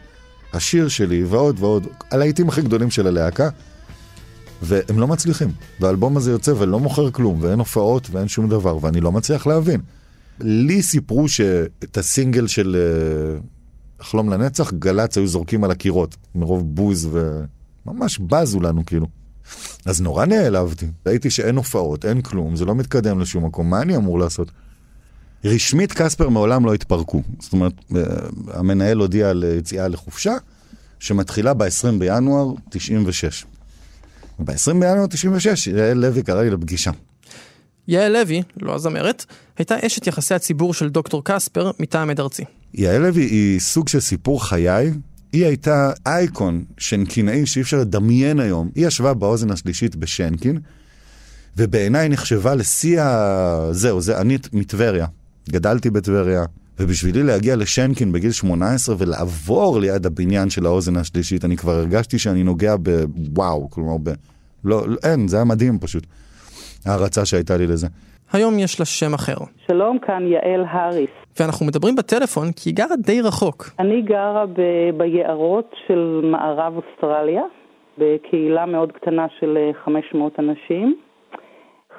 השיר 0.53 0.89
שלי 0.89 1.25
ועוד 1.25 1.57
ועוד, 1.61 1.87
הלהיטים 2.11 2.49
הכי 2.49 2.63
גדולים 2.63 2.91
של 2.91 3.07
הלהקה, 3.07 3.49
והם 4.63 4.99
לא 4.99 5.07
מצליחים. 5.07 5.53
והאלבום 5.81 6.17
הזה 6.17 6.31
יוצא 6.31 6.53
ולא 6.59 6.81
מוכר 6.81 7.11
כלום, 7.11 7.39
ואין 7.43 7.59
הופעות 7.59 8.09
ואין 8.11 8.29
שום 8.29 8.49
דבר, 8.49 8.85
ואני 8.85 9.01
לא 9.01 9.13
מצליח 9.13 9.47
להבין. 9.47 9.81
לי 10.41 10.83
סיפרו 10.83 11.29
שאת 11.29 11.99
הסינגל 11.99 12.47
של 12.47 12.77
uh, 14.01 14.05
חלום 14.05 14.31
לנצח, 14.31 14.73
גל"צ 14.73 15.17
היו 15.17 15.27
זורקים 15.27 15.65
על 15.65 15.71
הקירות, 15.71 16.17
מרוב 16.35 16.75
בוז 16.75 17.09
וממש 17.87 18.19
בזו 18.19 18.61
לנו 18.61 18.87
כאילו. 18.87 19.07
אז 19.87 20.01
נורא 20.01 20.27
נעלבתי, 20.27 20.87
ראיתי 21.07 21.31
שאין 21.31 21.57
הופעות, 21.57 22.05
אין 22.05 22.23
כלום, 22.23 22.57
זה 22.57 22.65
לא 22.65 22.75
מתקדם 22.75 23.21
לשום 23.21 23.47
מקום, 23.47 23.71
מה 23.71 23.83
אני 23.83 23.97
אמור 23.97 24.19
לעשות? 24.19 24.51
רשמית 25.45 25.93
קספר 25.93 26.29
מעולם 26.29 26.67
לא 26.67 26.75
התפרקו. 26.75 27.23
זאת 27.41 27.53
אומרת, 27.53 27.73
אה, 27.97 28.03
המנהל 28.53 28.99
הודיע 28.99 29.31
על 29.31 29.45
יציאה 29.59 29.89
לחופשה, 29.89 30.35
שמתחילה 31.01 31.55
ב-20 31.55 31.99
בינואר 31.99 32.53
96. 32.71 33.45
ב-20 34.39 34.73
בינואר 34.73 35.07
96, 35.07 35.67
יעל 35.67 35.99
לוי 35.99 36.23
קרא 36.23 36.43
לי 36.43 36.51
לפגישה. 36.51 36.91
יעל 37.89 38.13
לוי, 38.13 38.43
לא 38.63 38.75
הזמרת, 38.75 39.25
הייתה 39.59 39.75
אשת 39.87 40.07
יחסי 40.07 40.35
הציבור 40.35 40.75
של 40.75 40.89
דוקטור 40.89 41.23
קספר 41.25 41.71
מטעם 41.81 42.11
עד 42.11 42.21
ארצי. 42.21 42.45
יעל 42.75 43.03
לוי 43.03 43.23
היא 43.23 43.61
סוג 43.61 43.89
של 43.89 44.01
סיפור 44.01 44.45
חיי. 44.45 44.93
היא 45.33 45.47
הייתה 45.47 45.93
אייקון 46.07 46.65
שנקינאי 46.79 47.47
שאי 47.47 47.63
אפשר 47.63 47.81
לדמיין 47.81 48.41
היום. 48.41 48.71
היא 48.75 48.87
ישבה 48.87 49.15
באוזן 49.15 49.51
השלישית 49.51 49.97
בשנקין, 49.97 50.59
ובעיניי 51.57 52.09
נחשבה 52.09 52.55
לשיא 52.55 53.01
ה... 53.03 53.69
זהו, 53.73 54.01
זה 54.01 54.21
אני 54.21 54.39
מטבריה. 54.53 55.07
גדלתי 55.49 55.91
בטבריה, 55.91 56.45
ובשבילי 56.81 57.23
להגיע 57.23 57.57
לשנקין 57.57 58.13
בגיל 58.13 58.33
18 58.33 58.95
ולעבור 58.99 59.81
ליד 59.81 60.07
הבניין 60.07 60.51
של 60.51 60.67
האוזן 60.67 60.97
השלישית, 60.97 61.45
אני 61.45 61.57
כבר 61.57 61.73
הרגשתי 61.73 62.19
שאני 62.19 62.43
נוגע 62.43 62.75
בוואו, 62.79 63.71
כלומר, 63.71 63.97
ב... 64.03 64.11
לא, 64.65 64.85
אין, 65.05 65.29
זה 65.29 65.37
היה 65.37 65.45
מדהים 65.45 65.79
פשוט. 65.79 66.07
ההערצה 66.87 67.25
שהייתה 67.25 67.57
לי 67.57 67.67
לזה. 67.67 67.87
היום 68.33 68.59
יש 68.59 68.81
לה 68.81 68.87
שם 68.87 69.15
אחר. 69.15 69.37
שלום, 69.67 69.99
כאן 69.99 70.23
יעל 70.27 70.65
האריס. 70.71 71.11
ואנחנו 71.41 71.67
מדברים 71.67 71.97
בטלפון 71.97 72.53
כי 72.53 72.71
היא 72.71 72.77
גרה 72.77 72.97
די 72.97 73.21
רחוק. 73.21 73.71
אני 73.79 74.03
גרה 74.03 74.47
ב- 74.47 74.97
ביערות 74.97 75.71
של 75.87 76.21
מערב 76.25 76.75
אוסטרליה, 76.77 77.43
בקהילה 77.99 78.67
מאוד 78.67 78.93
קטנה 78.93 79.27
של 79.41 79.59
500 79.85 80.33
אה, 80.39 80.45
אנשים. 80.45 80.97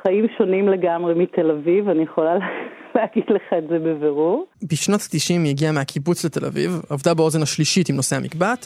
חיים 0.04 0.28
שונים 0.38 0.70
לגמרי 0.70 1.14
מתל 1.14 1.52
אביב, 1.52 1.90
אני 1.90 2.04
יכולה 2.04 2.34
להגיד 2.96 3.24
לך 3.30 3.42
את 3.58 3.68
זה 3.70 3.80
בבירור. 3.80 4.46
בשנות 4.72 5.02
ה-90 5.02 5.34
היא 5.44 5.50
הגיעה 5.50 5.72
מהקיבוץ 5.72 6.26
לתל 6.26 6.46
אביב, 6.46 6.82
עבדה 6.90 7.14
באוזן 7.14 7.42
השלישית 7.42 7.90
עם 7.90 7.96
נושא 7.96 8.16
המקבט, 8.16 8.66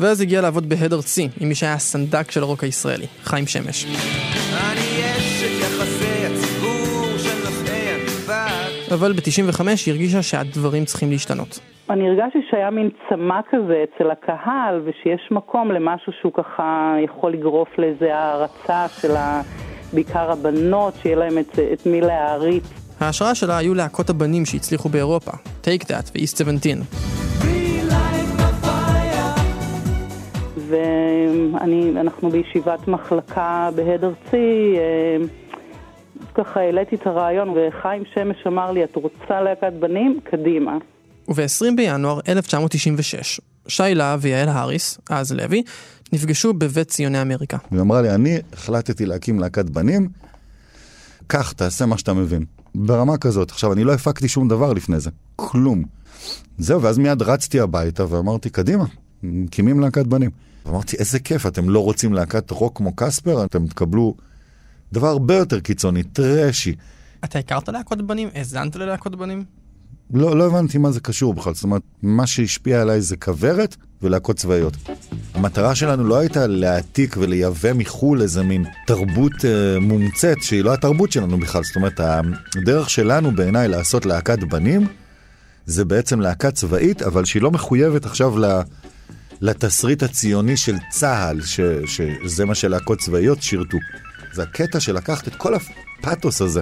ואז 0.00 0.20
הגיעה 0.20 0.42
לעבוד 0.42 0.68
בהד 0.68 0.92
ארצי, 0.92 1.28
עם 1.40 1.48
מי 1.48 1.54
שהיה 1.54 1.72
הסנדק 1.72 2.30
של 2.30 2.42
הרוק 2.42 2.64
הישראלי, 2.64 3.06
חיים 3.22 3.46
שמש. 3.46 3.86
אבל 8.94 9.12
ב-95 9.12 9.62
היא 9.86 9.94
הרגישה 9.94 10.22
שהדברים 10.22 10.84
צריכים 10.84 11.10
להשתנות. 11.10 11.60
אני 11.90 12.08
הרגשתי 12.08 12.38
שהיה 12.50 12.70
מין 12.70 12.90
צמא 13.08 13.40
כזה 13.50 13.84
אצל 13.84 14.10
הקהל, 14.10 14.80
ושיש 14.84 15.28
מקום 15.30 15.70
למשהו 15.72 16.12
שהוא 16.20 16.32
ככה 16.32 16.94
יכול 17.04 17.32
לגרוף 17.32 17.68
לאיזה 17.78 18.14
הערצה 18.14 18.86
של 19.00 19.16
ה... 19.16 19.40
בעיקר 19.92 20.30
הבנות, 20.30 20.94
שיהיה 21.02 21.16
להם 21.16 21.38
את, 21.38 21.58
את 21.72 21.86
מי 21.86 22.00
להעריץ. 22.00 22.64
ההשראה 23.00 23.34
שלה 23.34 23.56
היו 23.56 23.74
להקות 23.74 24.10
הבנים 24.10 24.46
שהצליחו 24.46 24.88
באירופה, 24.88 25.30
Take 25.64 25.84
That 25.84 26.10
ו-East 26.14 26.36
17. 26.38 26.72
ואנחנו 30.68 32.30
בישיבת 32.30 32.88
מחלקה 32.88 33.70
בהד 33.74 34.04
ארצי, 34.04 34.76
אה, 34.76 35.16
ככה 36.34 36.60
העליתי 36.60 36.96
את 36.96 37.06
הרעיון, 37.06 37.48
וחיים 37.48 38.02
שמש 38.14 38.46
אמר 38.46 38.70
לי, 38.70 38.84
את 38.84 38.96
רוצה 38.96 39.40
להקת 39.40 39.72
בנים? 39.80 40.20
קדימה. 40.24 40.78
וב-20 41.28 41.76
בינואר 41.76 42.20
1996, 42.28 43.40
שי 43.68 43.94
להב 43.94 44.18
ויעל 44.22 44.48
האריס, 44.48 44.98
אז 45.10 45.32
לוי, 45.32 45.62
נפגשו 46.12 46.54
בבית 46.54 46.88
ציוני 46.88 47.22
אמריקה. 47.22 47.56
היא 47.70 47.80
אמרה 47.80 48.02
לי, 48.02 48.14
אני 48.14 48.38
החלטתי 48.52 49.06
להקים 49.06 49.38
להקת 49.38 49.70
בנים, 49.70 50.08
קח, 51.26 51.52
תעשה 51.52 51.86
מה 51.86 51.98
שאתה 51.98 52.14
מבין. 52.14 52.44
ברמה 52.74 53.16
כזאת. 53.16 53.50
עכשיו, 53.50 53.72
אני 53.72 53.84
לא 53.84 53.94
הפקתי 53.94 54.28
שום 54.28 54.48
דבר 54.48 54.72
לפני 54.72 55.00
זה. 55.00 55.10
כלום. 55.36 55.84
זהו, 56.58 56.82
ואז 56.82 56.98
מיד 56.98 57.22
רצתי 57.22 57.60
הביתה 57.60 58.12
ואמרתי, 58.12 58.50
קדימה, 58.50 58.84
מקימים 59.22 59.80
להקת 59.80 60.06
בנים. 60.06 60.30
ואמרתי, 60.66 60.96
איזה 60.96 61.18
כיף, 61.18 61.46
אתם 61.46 61.70
לא 61.70 61.84
רוצים 61.84 62.12
להקת 62.12 62.50
רוק 62.50 62.76
כמו 62.76 62.96
קספר? 62.96 63.44
אתם 63.44 63.66
תקבלו 63.66 64.14
דבר 64.92 65.06
הרבה 65.06 65.34
יותר 65.36 65.60
קיצוני, 65.60 66.02
טרשי. 66.02 66.74
אתה 67.24 67.38
הכרת 67.38 67.68
להקות 67.68 68.06
בנים? 68.06 68.28
האזנת 68.34 68.76
ללהקות 68.76 69.16
בנים? 69.16 69.44
לא, 70.10 70.36
לא 70.36 70.46
הבנתי 70.46 70.78
מה 70.78 70.92
זה 70.92 71.00
קשור 71.00 71.34
בכלל. 71.34 71.54
זאת 71.54 71.64
אומרת, 71.64 71.82
מה 72.02 72.26
שהשפיע 72.26 72.82
עליי 72.82 73.00
זה 73.00 73.16
כוורת 73.16 73.76
ולהקות 74.02 74.36
צבאיות. 74.36 74.76
המטרה 75.34 75.74
שלנו 75.74 76.04
לא 76.04 76.18
הייתה 76.18 76.46
להעתיק 76.46 77.16
ולייבא 77.20 77.72
מחו"ל 77.74 78.22
איזה 78.22 78.42
מין 78.42 78.64
תרבות 78.86 79.44
אה, 79.44 79.80
מומצאת 79.80 80.42
שהיא 80.42 80.64
לא 80.64 80.74
התרבות 80.74 81.12
שלנו 81.12 81.38
בכלל. 81.38 81.64
זאת 81.64 81.76
אומרת, 81.76 82.00
הדרך 82.56 82.90
שלנו 82.90 83.36
בעיניי 83.36 83.68
לעשות 83.68 84.06
להקת 84.06 84.38
בנים 84.38 84.86
זה 85.66 85.84
בעצם 85.84 86.20
להקה 86.20 86.50
צבאית, 86.50 87.02
אבל 87.02 87.24
שהיא 87.24 87.42
לא 87.42 87.50
מחויבת 87.50 88.06
עכשיו 88.06 88.38
ל... 88.38 88.60
לתסריט 89.40 90.02
הציוני 90.02 90.56
של 90.56 90.76
צה"ל, 90.90 91.40
ש, 91.42 91.60
שזה 91.86 92.44
מה 92.44 92.54
שלהקות 92.54 92.98
צבאיות 92.98 93.42
שירתו. 93.42 93.78
זה 94.32 94.42
הקטע 94.42 94.80
של 94.80 94.94
לקחת 94.96 95.28
את 95.28 95.34
כל 95.34 95.54
הפאתוס 95.54 96.42
הזה 96.42 96.60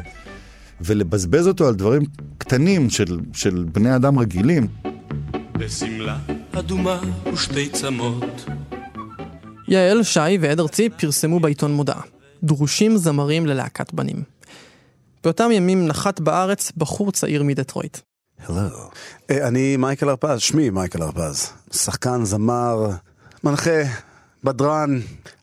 ולבזבז 0.80 1.48
אותו 1.48 1.68
על 1.68 1.74
דברים 1.74 2.02
קטנים 2.38 2.90
של, 2.90 3.18
של 3.32 3.64
בני 3.72 3.96
אדם 3.96 4.18
רגילים. 4.18 4.66
בשמלה 5.58 6.18
אדומה 6.52 7.00
ושתי 7.32 7.68
צמות. 7.68 8.44
יעל, 9.68 10.02
שי 10.02 10.38
ועד 10.40 10.60
ארצי 10.60 10.90
פרסמו 10.90 11.40
בעיתון 11.40 11.72
מודעה. 11.72 12.00
דרושים 12.42 12.96
זמרים 12.96 13.46
ללהקת 13.46 13.92
בנים. 13.92 14.22
באותם 15.24 15.52
ימים 15.52 15.86
נחת 15.86 16.20
בארץ 16.20 16.72
בחור 16.76 17.12
צעיר 17.12 17.42
מדטרויט. 17.42 17.98
הלו. 18.38 18.90
אה, 19.30 19.48
אני 19.48 19.76
מייקל 19.76 20.08
הרפז, 20.08 20.40
שמי 20.40 20.70
מייקל 20.70 21.02
הרפז. 21.02 21.52
שחקן, 21.72 22.24
זמר, 22.24 22.88
מנחה, 23.44 23.82
בדרן, 24.44 25.00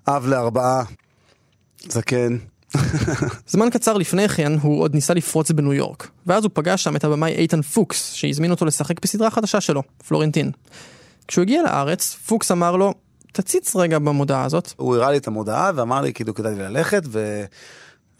אב 0.07 0.27
לארבעה, 0.27 0.83
זקן. 1.89 2.37
זמן 3.47 3.69
קצר 3.69 3.93
לפני 3.93 4.29
כן 4.29 4.51
הוא 4.61 4.81
עוד 4.81 4.95
ניסה 4.95 5.13
לפרוץ 5.13 5.51
בניו 5.51 5.73
יורק, 5.73 6.09
ואז 6.27 6.43
הוא 6.43 6.51
פגש 6.53 6.83
שם 6.83 6.95
את 6.95 7.03
הבמאי 7.03 7.31
איתן 7.31 7.61
פוקס, 7.61 8.13
שהזמין 8.13 8.51
אותו 8.51 8.65
לשחק 8.65 9.01
בסדרה 9.01 9.29
חדשה 9.29 9.61
שלו, 9.61 9.83
פלורנטין. 10.07 10.51
כשהוא 11.27 11.41
הגיע 11.41 11.63
לארץ, 11.63 12.17
פוקס 12.25 12.51
אמר 12.51 12.75
לו, 12.75 12.93
תציץ 13.31 13.75
רגע 13.75 13.99
במודעה 13.99 14.43
הזאת. 14.43 14.73
הוא 14.77 14.95
הראה 14.95 15.11
לי 15.11 15.17
את 15.17 15.27
המודעה 15.27 15.71
ואמר 15.75 16.01
לי 16.01 16.13
כאילו 16.13 16.33
כדאי 16.33 16.55
לי 16.55 16.63
ללכת, 16.63 17.03
ו... 17.07 17.43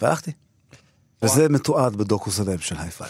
והלכתי. 0.02 0.32
וזה 1.24 1.50
מתועד 1.50 1.96
בדוקו 1.96 2.32
סלב 2.32 2.60
של 2.60 2.76
היי 2.80 2.90
פייב. 2.90 3.08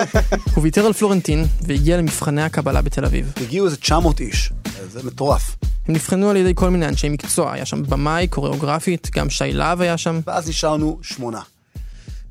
הוא 0.54 0.62
ויתר 0.62 0.86
על 0.86 0.92
פלורנטין 0.92 1.44
והגיע 1.66 1.96
למבחני 1.96 2.42
הקבלה 2.42 2.82
בתל 2.82 3.04
אביב. 3.04 3.32
הגיעו 3.36 3.66
איזה 3.66 3.76
900 3.76 4.20
איש, 4.20 4.52
זה 4.90 5.02
מטורף. 5.02 5.56
הם 5.88 5.94
נבחנו 5.94 6.30
על 6.30 6.36
ידי 6.36 6.52
כל 6.54 6.70
מיני 6.70 6.88
אנשי 6.88 7.08
מקצוע, 7.08 7.52
היה 7.52 7.66
שם 7.66 7.82
במאי, 7.82 8.28
קוריאוגרפית, 8.28 9.10
גם 9.14 9.30
שי 9.30 9.52
להב 9.52 9.80
היה 9.80 9.98
שם. 9.98 10.20
ואז 10.26 10.48
נשארנו 10.48 10.98
שמונה. 11.02 11.40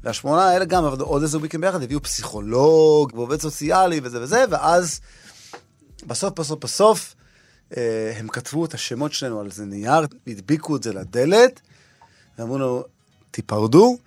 והשמונה 0.04 0.44
האלה 0.50 0.66
גם 0.66 0.86
עבדו 0.86 1.04
עוד 1.04 1.22
איזה 1.22 1.38
וויקנד 1.38 1.62
ביחד, 1.62 1.84
הביאו 1.84 2.02
פסיכולוג 2.04 3.12
ועובד 3.16 3.42
סוציאלי 3.42 4.00
וזה 4.04 4.22
וזה, 4.22 4.44
ואז 4.50 5.02
בסוף 6.08 6.40
בסוף 6.40 6.64
בסוף 6.64 7.16
אה, 7.78 8.14
הם 8.18 8.28
כתבו 8.28 8.66
את 8.66 8.74
השמות 8.74 9.14
שלנו 9.14 9.40
על 9.40 9.46
איזה 9.46 9.66
נייר, 9.66 10.08
הדביקו 10.28 10.76
את 10.76 10.84
זה 10.84 10.94
לדלת, 10.94 11.62
ואמרו 12.40 12.58
לו, 12.58 12.84
תיפרדו, 13.32 13.98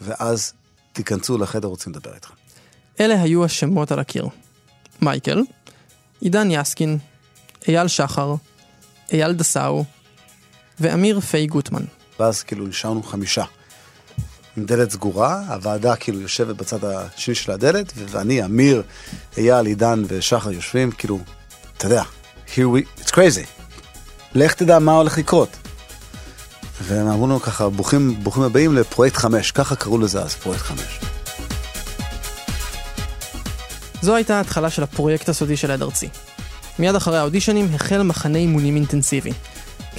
ואז 0.00 0.52
תיכנסו 0.92 1.38
לחדר, 1.38 1.68
רוצים 1.68 1.92
לדבר 1.92 2.14
איתכם. 2.14 2.34
אלה 3.00 3.22
היו 3.22 3.44
השמות 3.44 3.92
על 3.92 3.98
הקיר. 3.98 4.28
מייקל, 5.02 5.42
עידן 6.20 6.50
יסקין, 6.50 6.98
אייל 7.68 7.88
שחר, 7.88 8.34
אייל 9.12 9.32
דסאו 9.32 9.84
ואמיר 10.80 11.20
פיי 11.20 11.46
גוטמן. 11.46 11.84
ואז 12.20 12.42
כאילו 12.42 12.66
נשארנו 12.66 13.02
חמישה. 13.02 13.44
עם 14.56 14.64
דלת 14.64 14.90
סגורה, 14.90 15.42
הוועדה 15.48 15.96
כאילו 15.96 16.20
יושבת 16.20 16.56
בצד 16.56 16.84
השני 16.84 17.34
של 17.34 17.52
הדלת, 17.52 17.92
ואני, 17.96 18.44
אמיר, 18.44 18.82
אייל, 19.36 19.66
עידן 19.66 20.02
ושחר 20.08 20.52
יושבים, 20.52 20.90
כאילו, 20.90 21.18
אתה 21.76 21.86
יודע, 21.86 22.02
here 22.46 22.48
we, 22.58 23.00
it's 23.02 23.10
crazy. 23.10 23.46
לך 24.34 24.54
תדע 24.54 24.78
מה 24.78 24.92
הולך 24.92 25.18
לקרות. 25.18 25.65
והם 26.80 27.06
אמרו 27.06 27.26
לנו 27.26 27.40
ככה, 27.40 27.68
ברוכים, 27.68 28.16
ברוכים 28.22 28.42
הבאים 28.42 28.74
לפרויקט 28.74 29.16
חמש, 29.16 29.50
ככה 29.50 29.76
קראו 29.76 29.98
לזה 29.98 30.22
אז, 30.22 30.34
פרויקט 30.34 30.62
חמש. 30.62 31.00
זו 34.02 34.14
הייתה 34.14 34.36
ההתחלה 34.36 34.70
של 34.70 34.82
הפרויקט 34.82 35.28
הסודי 35.28 35.56
של 35.56 35.70
עד 35.70 35.82
ארצי. 35.82 36.08
מיד 36.78 36.94
אחרי 36.94 37.18
האודישנים 37.18 37.68
החל 37.74 38.02
מחנה 38.02 38.38
אימונים 38.38 38.76
אינטנסיבי. 38.76 39.32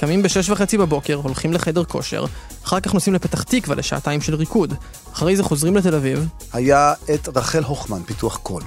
קמים 0.00 0.22
בשש 0.22 0.50
וחצי 0.50 0.78
בבוקר, 0.78 1.14
הולכים 1.14 1.52
לחדר 1.52 1.84
כושר, 1.84 2.24
אחר 2.64 2.80
כך 2.80 2.94
נוסעים 2.94 3.14
לפתח 3.14 3.42
תקווה 3.42 3.76
לשעתיים 3.76 4.20
של 4.20 4.34
ריקוד. 4.34 4.74
אחרי 5.12 5.36
זה 5.36 5.42
חוזרים 5.42 5.76
לתל 5.76 5.94
אביב. 5.94 6.28
היה 6.52 6.94
את 7.14 7.28
רחל 7.36 7.62
הוכמן, 7.62 8.02
פיתוח 8.02 8.36
קול. 8.36 8.62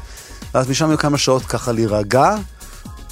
ואז 0.53 0.69
משם 0.69 0.89
היו 0.89 0.97
כמה 0.97 1.17
שעות 1.17 1.45
ככה 1.45 1.71
להירגע, 1.71 2.35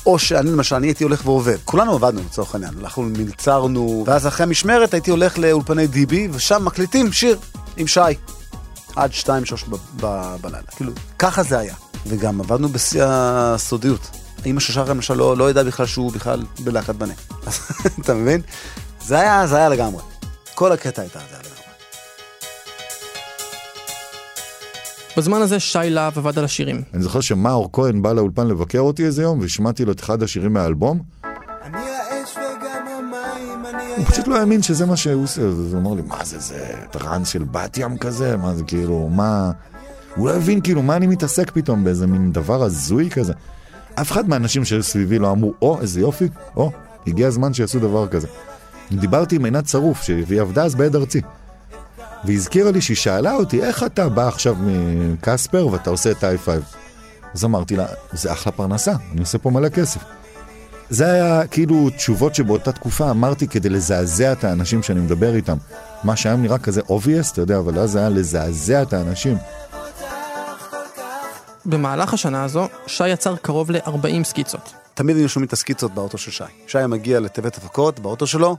או 0.05 0.19
שאני 0.19 0.51
למשל, 0.51 0.75
אני 0.75 0.87
הייתי 0.87 1.03
הולך 1.03 1.25
ועובד. 1.25 1.57
כולנו 1.65 1.93
עבדנו 1.93 2.21
לצורך 2.25 2.55
העניין, 2.55 2.73
אנחנו 2.81 3.03
מלצרנו, 3.03 4.03
ואז 4.07 4.27
אחרי 4.27 4.43
המשמרת 4.43 4.93
הייתי 4.93 5.11
הולך 5.11 5.37
לאולפני 5.37 5.87
דיבי, 5.87 6.27
ושם 6.31 6.65
מקליטים 6.65 7.11
שיר 7.11 7.37
עם 7.77 7.87
שי. 7.87 8.01
עד 8.95 9.13
שתיים, 9.13 9.45
שלוש 9.45 9.65
בלילה. 10.41 10.67
כאילו, 10.75 10.91
ככה 11.19 11.43
זה 11.43 11.59
היה. 11.59 11.73
וגם 12.07 12.41
עבדנו 12.41 12.69
בשיא 12.69 13.03
הסודיות. 13.05 14.09
אמא 14.45 14.59
של 14.59 14.73
שחר 14.73 14.89
למשל 14.89 15.13
לא, 15.13 15.37
לא 15.37 15.49
ידעה 15.49 15.63
בכלל 15.63 15.85
שהוא 15.85 16.11
בכלל 16.11 16.43
בלהקת 16.59 16.95
בנה. 16.95 17.13
אתה 18.01 18.13
מבין? 18.13 18.41
זה 19.05 19.19
היה, 19.19 19.47
זה 19.47 19.57
היה 19.57 19.69
לגמרי. 19.69 20.01
כל 20.55 20.71
הקטע 20.71 21.01
הייתה, 21.01 21.19
זה 21.31 21.48
בזמן 25.19 25.41
הזה 25.41 25.59
שי 25.59 25.79
להב 25.89 26.17
עבד 26.17 26.39
על 26.39 26.45
השירים. 26.45 26.81
אני 26.93 27.03
זוכר 27.03 27.21
שמאור 27.21 27.69
כהן 27.73 28.01
בא 28.01 28.13
לאולפן 28.13 28.47
לבקר 28.47 28.79
אותי 28.79 29.05
איזה 29.05 29.21
יום, 29.23 29.39
והשמעתי 29.39 29.85
לו 29.85 29.91
את 29.91 29.99
אחד 29.99 30.23
השירים 30.23 30.53
מהאלבום. 30.53 30.99
הוא 33.97 34.05
פשוט 34.05 34.27
לא 34.27 34.39
האמין 34.39 34.61
שזה 34.61 34.85
מה 34.85 34.97
שהוא 34.97 35.23
עושה, 35.23 35.41
אז 35.41 35.73
הוא 35.73 35.81
אמר 35.81 35.93
לי, 35.93 36.01
מה 36.01 36.25
זה, 36.25 36.39
זה 36.39 36.73
טראנס 36.91 37.27
של 37.27 37.43
בת 37.43 37.77
ים 37.77 37.97
כזה? 37.97 38.37
מה 38.37 38.55
זה 38.55 38.63
כאילו, 38.63 39.09
מה... 39.09 39.51
הוא 40.15 40.29
לא 40.29 40.35
הבין 40.35 40.61
כאילו 40.61 40.81
מה 40.81 40.95
אני 40.95 41.07
מתעסק 41.07 41.51
פתאום 41.51 41.83
באיזה 41.83 42.07
מין 42.07 42.31
דבר 42.31 42.63
הזוי 42.63 43.09
כזה. 43.09 43.33
אף 43.95 44.11
אחד 44.11 44.29
מהאנשים 44.29 44.65
שהיו 44.65 44.83
סביבי 44.83 45.19
לא 45.19 45.31
אמרו, 45.31 45.53
או, 45.61 45.81
איזה 45.81 46.01
יופי, 46.01 46.27
או, 46.55 46.71
הגיע 47.07 47.27
הזמן 47.27 47.53
שיעשו 47.53 47.79
דבר 47.79 48.07
כזה. 48.07 48.27
דיברתי 48.91 49.35
עם 49.35 49.45
עינת 49.45 49.67
שרוף, 49.67 50.03
שהיא 50.03 50.41
עבדה 50.41 50.63
אז 50.63 50.75
בעד 50.75 50.95
ארצי. 50.95 51.21
והזכירה 52.23 52.71
לי 52.71 52.81
שהיא 52.81 52.97
שאלה 52.97 53.33
אותי, 53.33 53.63
איך 53.63 53.83
אתה 53.83 54.09
בא 54.09 54.27
עכשיו 54.27 54.55
מקספר 54.59 55.67
ואתה 55.67 55.89
עושה 55.89 56.11
את 56.11 56.23
ה-i5? 56.23 56.49
אז 57.33 57.45
אמרתי 57.45 57.75
לה, 57.75 57.85
זה 58.11 58.31
אחלה 58.31 58.51
פרנסה, 58.51 58.93
אני 59.11 59.19
עושה 59.19 59.37
פה 59.37 59.49
מלא 59.49 59.69
כסף. 59.69 60.01
זה 60.89 61.11
היה 61.11 61.47
כאילו 61.47 61.89
תשובות 61.89 62.35
שבאותה 62.35 62.71
תקופה 62.71 63.11
אמרתי 63.11 63.47
כדי 63.47 63.69
לזעזע 63.69 64.31
את 64.31 64.43
האנשים 64.43 64.83
שאני 64.83 64.99
מדבר 64.99 65.35
איתם. 65.35 65.57
מה 66.03 66.15
שהיה 66.15 66.35
נראה 66.35 66.57
כזה 66.57 66.81
obvious, 66.81 67.33
אתה 67.33 67.41
יודע, 67.41 67.57
אבל 67.57 67.79
אז 67.79 67.95
היה 67.95 68.09
לזעזע 68.09 68.81
את 68.81 68.93
האנשים. 68.93 69.37
במהלך 71.65 72.13
השנה 72.13 72.43
הזו, 72.43 72.67
שי 72.87 73.07
יצר 73.07 73.35
קרוב 73.35 73.71
ל-40 73.71 74.23
סקיצות. 74.23 74.73
תמיד 74.93 75.15
היינו 75.15 75.29
שומעים 75.29 75.47
את 75.47 75.53
הסקיצות 75.53 75.93
באוטו 75.93 76.17
של 76.17 76.31
שי. 76.31 76.43
שי 76.67 76.77
מגיע 76.87 77.19
לטבת 77.19 77.57
הפקות 77.57 77.99
באוטו 77.99 78.27
שלו, 78.27 78.57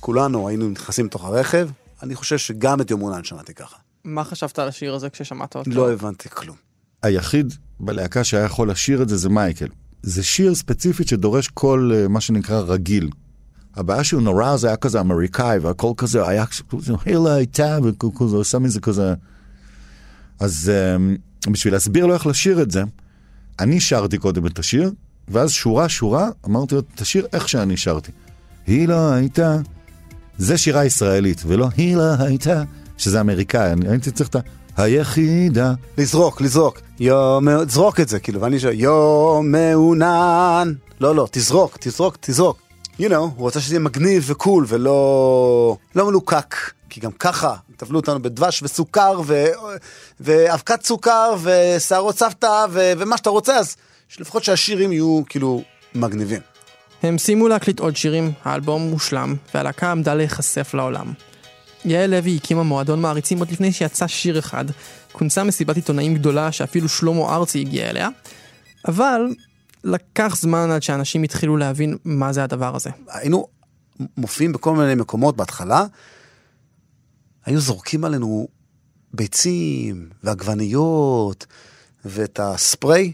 כולנו 0.00 0.48
היינו 0.48 0.68
נכנסים 0.68 1.06
לתוך 1.06 1.24
הרכב, 1.24 1.68
אני 2.04 2.14
חושב 2.14 2.38
שגם 2.38 2.80
את 2.80 2.90
יומונן 2.90 3.24
שמעתי 3.24 3.54
ככה. 3.54 3.76
מה 4.04 4.24
חשבת 4.24 4.58
על 4.58 4.68
השיר 4.68 4.94
הזה 4.94 5.10
כששמעת 5.10 5.56
אותו? 5.56 5.70
לא 5.70 5.92
הבנתי 5.92 6.28
כלום. 6.28 6.56
היחיד 7.02 7.54
בלהקה 7.80 8.24
שהיה 8.24 8.44
יכול 8.44 8.70
לשיר 8.70 9.02
את 9.02 9.08
זה 9.08 9.16
זה 9.16 9.28
מייקל. 9.28 9.66
זה 10.02 10.22
שיר 10.22 10.54
ספציפית 10.54 11.08
שדורש 11.08 11.48
קול, 11.48 11.92
אה, 11.94 12.08
מה 12.08 12.20
שנקרא, 12.20 12.60
רגיל. 12.60 13.10
הבעיה 13.76 14.04
שהוא 14.04 14.22
נורא 14.22 14.56
זה 14.56 14.66
היה 14.66 14.76
כזה 14.76 15.00
אמריקאי, 15.00 15.58
והכל 15.58 15.92
כזה 15.96 16.28
היה 16.28 16.44
הילה 17.04 17.34
הייתה, 17.34 17.78
וכזה 17.82 18.36
עושה 18.36 18.58
מזה 18.58 18.80
כזה... 18.80 19.14
אז 20.40 20.72
um, 21.46 21.50
בשביל 21.50 21.74
להסביר 21.74 22.06
לו 22.06 22.14
איך 22.14 22.26
לשיר 22.26 22.62
את 22.62 22.70
זה, 22.70 22.82
אני 23.60 23.80
שרתי 23.80 24.18
קודם 24.18 24.46
את 24.46 24.58
השיר, 24.58 24.92
ואז 25.28 25.50
שורה 25.50 25.88
שורה 25.88 26.28
אמרתי 26.46 26.74
לו, 26.74 26.82
תשיר 26.94 27.26
איך 27.32 27.48
שאני 27.48 27.76
שרתי. 27.76 28.12
היא 28.66 28.88
לא 28.88 29.12
הייתה, 29.12 29.56
זה 30.38 30.58
שירה 30.58 30.84
ישראלית, 30.84 31.42
ולא 31.46 31.68
היא 31.76 31.96
לא 31.96 32.02
הייתה, 32.18 32.62
שזה 32.98 33.20
אמריקאי, 33.20 33.72
אני 33.72 33.88
הייתי 33.88 34.10
צריך 34.10 34.28
את 34.28 34.36
ה... 34.36 34.40
היחידה. 34.76 35.72
לזרוק, 35.98 36.40
לזרוק. 36.40 36.80
יום, 37.00 37.48
זרוק 37.68 38.00
את 38.00 38.08
זה, 38.08 38.18
כאילו, 38.20 38.40
ואני 38.40 38.60
שואל, 38.60 38.74
יום 38.74 39.52
מעונן. 39.52 40.72
לא, 41.00 41.14
לא, 41.14 41.28
תזרוק, 41.30 41.76
תזרוק, 41.80 42.16
תזרוק. 42.20 42.58
you 43.00 43.08
know, 43.08 43.14
הוא 43.14 43.30
רוצה 43.36 43.60
שזה 43.60 43.74
יהיה 43.74 43.80
מגניב 43.80 44.24
וקול 44.26 44.64
ולא 44.68 45.76
לא 45.94 46.06
מלוקק, 46.06 46.56
כי 46.90 47.00
גם 47.00 47.10
ככה 47.12 47.54
טבלו 47.76 47.98
אותנו 47.98 48.22
בדבש 48.22 48.62
וסוכר 48.62 49.20
ו... 49.26 49.44
ואבקת 50.20 50.84
סוכר 50.84 51.34
ושערות 51.42 52.18
סבתא 52.18 52.66
ו... 52.70 52.92
ומה 52.98 53.16
שאתה 53.16 53.30
רוצה, 53.30 53.56
אז 53.56 53.76
לפחות 54.18 54.44
שהשירים 54.44 54.92
יהיו 54.92 55.22
כאילו 55.28 55.62
מגניבים. 55.94 56.53
הם 57.08 57.18
סיימו 57.18 57.48
להקליט 57.48 57.80
עוד 57.80 57.96
שירים, 57.96 58.32
האלבום 58.44 58.82
מושלם, 58.82 59.34
והלהקה 59.54 59.90
עמדה 59.90 60.14
להיחשף 60.14 60.74
לעולם. 60.74 61.12
יעל 61.84 62.10
לוי 62.10 62.36
הקימה 62.36 62.62
מועדון 62.62 63.00
מעריצים 63.00 63.38
עוד 63.38 63.50
לפני 63.50 63.72
שיצא 63.72 64.06
שיר 64.06 64.38
אחד, 64.38 64.64
כונסה 65.12 65.44
מסיבת 65.44 65.76
עיתונאים 65.76 66.14
גדולה 66.14 66.52
שאפילו 66.52 66.88
שלמה 66.88 67.34
ארצי 67.34 67.60
הגיע 67.60 67.90
אליה, 67.90 68.08
אבל 68.88 69.34
לקח 69.84 70.36
זמן 70.36 70.70
עד 70.70 70.82
שאנשים 70.82 71.22
התחילו 71.22 71.56
להבין 71.56 71.96
מה 72.04 72.32
זה 72.32 72.44
הדבר 72.44 72.76
הזה. 72.76 72.90
היינו 73.08 73.46
מופיעים 74.16 74.52
בכל 74.52 74.76
מיני 74.76 74.94
מקומות 74.94 75.36
בהתחלה, 75.36 75.86
היו 77.46 77.60
זורקים 77.60 78.04
עלינו 78.04 78.48
ביצים 79.14 80.08
ועגבניות 80.22 81.46
ואת 82.04 82.40
הספרי, 82.42 83.12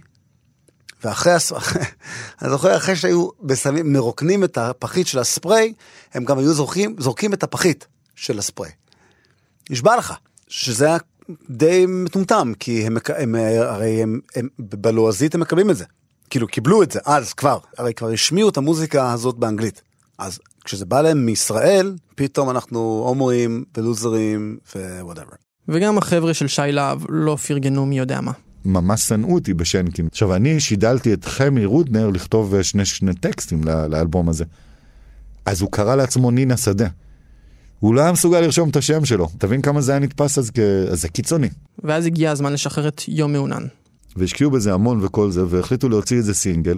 ואחרי, 1.05 1.33
הספרי, 1.33 1.83
אני 2.43 2.51
זוכר 2.51 2.77
אחרי 2.77 2.97
שהיו 2.97 3.29
בסמים, 3.43 3.93
מרוקנים 3.93 4.45
את 4.45 4.59
הפחית 4.59 5.07
של 5.07 5.19
הספרי, 5.19 5.73
הם 6.15 6.25
גם 6.25 6.39
היו 6.39 6.55
זורקים, 6.55 6.97
זורקים 6.99 7.33
את 7.33 7.43
הפחית 7.43 7.87
של 8.15 8.39
הספריי. 8.38 8.68
נשבע 9.71 9.97
לך, 9.97 10.15
שזה 10.49 10.87
היה 10.87 10.99
די 11.51 11.85
מטומטם, 11.89 12.53
כי 12.59 12.87
הם, 12.87 12.97
הם, 13.17 13.35
הרי 13.59 14.03
הם, 14.03 14.21
הם, 14.37 14.49
בלועזית 14.59 15.35
הם 15.35 15.41
מקבלים 15.41 15.71
את 15.71 15.77
זה. 15.77 15.85
כאילו 16.31 16.47
קיבלו 16.47 16.83
את 16.83 16.93
זה 16.93 17.01
אז 17.05 17.33
כבר, 17.33 17.59
הרי 17.79 17.95
כבר 17.95 18.09
השמיעו 18.09 18.49
את 18.49 18.57
המוזיקה 18.57 19.13
הזאת 19.13 19.39
באנגלית. 19.39 19.83
אז 20.19 20.39
כשזה 20.65 20.85
בא 20.85 21.01
להם 21.01 21.27
מישראל, 21.27 21.97
פתאום 22.15 22.51
אנחנו 22.51 23.05
הומואים 23.07 23.65
ולוזרים 23.77 24.59
ו 24.77 24.82
whatever. 24.82 25.33
וגם 25.69 25.99
החבר'ה 25.99 26.35
של 26.35 26.47
שי 26.47 26.63
להב 26.73 27.03
לא 27.09 27.37
פרגנו 27.37 27.87
מי 27.87 27.99
יודע 27.99 28.21
מה. 28.21 28.33
ממש 28.64 29.09
שנאו 29.09 29.35
אותי 29.35 29.55
בשנקין. 29.55 30.07
עכשיו, 30.07 30.35
אני 30.35 30.61
שידלתי 30.61 31.12
את 31.12 31.25
חמי 31.25 31.64
רודנר 31.64 32.11
לכתוב 32.11 32.55
אה, 32.55 32.62
שני, 32.62 32.85
שני 32.85 33.14
טקסטים 33.14 33.64
לאלבום 33.64 34.29
הזה. 34.29 34.44
אז 35.46 35.61
הוא 35.61 35.73
קרא 35.73 35.94
לעצמו 35.94 36.31
נינה 36.31 36.57
שדה. 36.57 36.88
הוא 37.81 37.94
לא 37.94 38.01
היה 38.01 38.12
מסוגל 38.12 38.40
לרשום 38.40 38.68
את 38.68 38.77
השם 38.77 39.05
שלו. 39.05 39.29
תבין 39.38 39.62
כמה 39.62 39.81
זה 39.81 39.92
היה 39.92 39.99
נתפס 39.99 40.38
אז 40.38 40.51
כ... 40.51 40.59
אז 40.92 41.01
זה 41.01 41.09
קיצוני. 41.09 41.49
ואז 41.85 42.07
הגיע 42.07 42.31
הזמן 42.31 42.53
לשחרר 42.53 42.88
את 42.88 43.03
יום 43.09 43.33
מעונן. 43.33 43.66
והשקיעו 44.16 44.51
בזה 44.51 44.75
המון 44.75 45.05
וכל 45.05 45.31
זה, 45.31 45.44
והחליטו 45.49 45.88
להוציא 45.88 46.18
את 46.18 46.25
זה 46.25 46.35
סינגל. 46.35 46.77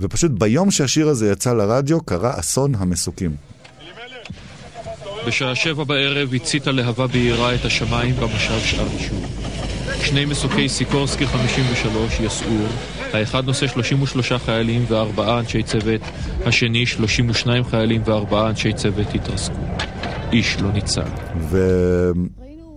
ופשוט 0.00 0.30
ביום 0.30 0.70
שהשיר 0.70 1.08
הזה 1.08 1.30
יצא 1.30 1.52
לרדיו, 1.52 2.00
קרה 2.00 2.40
אסון 2.40 2.74
המסוקים. 2.74 3.36
בשעה 5.26 5.54
שבע 5.54 5.84
בערב 5.84 6.34
הציתה 6.34 6.72
להבה 6.72 7.06
בהירה 7.06 7.54
את 7.54 7.64
השמיים 7.64 8.16
במושב 8.16 8.60
שאר 8.60 8.86
יישוב. 8.92 9.33
שני 10.04 10.24
מסוקי 10.24 10.68
סיקורסקי 10.68 11.26
53 11.26 12.20
יסעו, 12.20 12.58
האחד 13.12 13.44
נושא 13.44 13.66
33 13.66 14.32
חיילים 14.32 14.84
וארבעה 14.88 15.40
אנשי 15.40 15.62
צוות, 15.62 16.00
השני 16.44 16.86
32 16.86 17.64
חיילים 17.64 18.02
וארבעה 18.04 18.50
אנשי 18.50 18.72
צוות 18.72 19.06
התרסקו. 19.14 19.54
איש 20.32 20.56
לא 20.60 20.72
ניצל. 20.72 21.02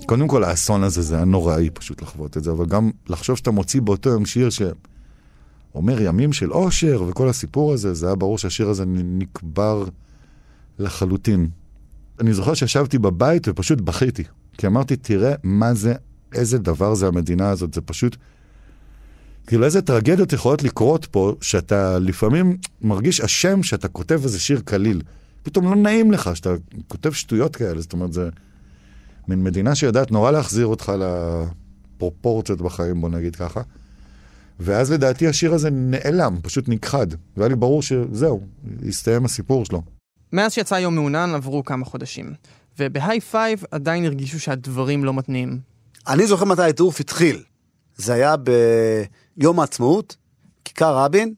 וקודם 0.03 0.27
כל 0.27 0.43
האסון 0.43 0.83
הזה 0.83 1.01
זה 1.01 1.15
היה 1.15 1.25
נוראי 1.25 1.69
פשוט 1.69 2.01
לחוות 2.01 2.37
את 2.37 2.43
זה, 2.43 2.51
אבל 2.51 2.65
גם 2.65 2.91
לחשוב 3.09 3.37
שאתה 3.37 3.51
מוציא 3.51 3.81
באותו 3.81 4.09
יום 4.09 4.25
שיר 4.25 4.49
שאומר 4.49 6.01
ימים 6.01 6.33
של 6.33 6.51
אושר 6.51 7.03
וכל 7.07 7.29
הסיפור 7.29 7.73
הזה, 7.73 7.93
זה 7.93 8.05
היה 8.05 8.15
ברור 8.15 8.37
שהשיר 8.37 8.69
הזה 8.69 8.83
נקבר 8.87 9.85
לחלוטין. 10.79 11.47
אני 12.19 12.33
זוכר 12.33 12.53
שישבתי 12.53 12.97
בבית 12.97 13.47
ופשוט 13.47 13.81
בכיתי. 13.81 14.23
כי 14.57 14.67
אמרתי, 14.67 14.95
תראה 14.95 15.33
מה 15.43 15.73
זה, 15.73 15.93
איזה 16.33 16.57
דבר 16.57 16.93
זה 16.93 17.07
המדינה 17.07 17.49
הזאת, 17.49 17.73
זה 17.73 17.81
פשוט... 17.81 18.17
כאילו 19.47 19.65
איזה 19.65 19.81
טרגדיות 19.81 20.33
יכולות 20.33 20.63
לקרות 20.63 21.05
פה, 21.05 21.35
שאתה 21.41 21.99
לפעמים 21.99 22.57
מרגיש 22.81 23.21
אשם 23.21 23.63
שאתה 23.63 23.87
כותב 23.87 24.19
איזה 24.23 24.39
שיר 24.39 24.61
קליל. 24.65 25.01
פתאום 25.43 25.65
לא 25.65 25.75
נעים 25.75 26.11
לך 26.11 26.35
שאתה 26.35 26.49
כותב 26.87 27.11
שטויות 27.11 27.55
כאלה, 27.55 27.81
זאת 27.81 27.93
אומרת, 27.93 28.13
זה 28.13 28.29
מין 29.27 29.43
מדינה 29.43 29.75
שיודעת 29.75 30.11
נורא 30.11 30.31
להחזיר 30.31 30.65
אותך 30.65 30.91
לפרופורציות 30.99 32.61
בחיים, 32.61 33.01
בוא 33.01 33.09
נגיד 33.09 33.35
ככה. 33.35 33.61
ואז 34.59 34.91
לדעתי 34.91 35.27
השיר 35.27 35.53
הזה 35.53 35.69
נעלם, 35.69 36.37
פשוט 36.41 36.69
נכחד. 36.69 37.07
והיה 37.37 37.49
לי 37.49 37.55
ברור 37.55 37.81
שזהו, 37.81 38.41
הסתיים 38.87 39.25
הסיפור 39.25 39.65
שלו. 39.65 39.81
מאז 40.33 40.53
שיצא 40.53 40.75
יום 40.75 40.95
מעונן 40.95 41.31
עברו 41.35 41.63
כמה 41.63 41.85
חודשים, 41.85 42.33
ובהיי 42.79 43.21
פייב 43.21 43.63
עדיין 43.71 44.05
הרגישו 44.05 44.39
שהדברים 44.39 45.05
לא 45.05 45.13
מתניעים. 45.13 45.59
אני 46.07 46.27
זוכר 46.27 46.45
מתי 46.45 46.61
הטירוף 46.61 46.99
התחיל. 46.99 47.43
זה 47.95 48.13
היה 48.13 48.35
ביום 49.37 49.59
העצמאות, 49.59 50.15
כיכר 50.65 50.97
רבין, 50.97 51.33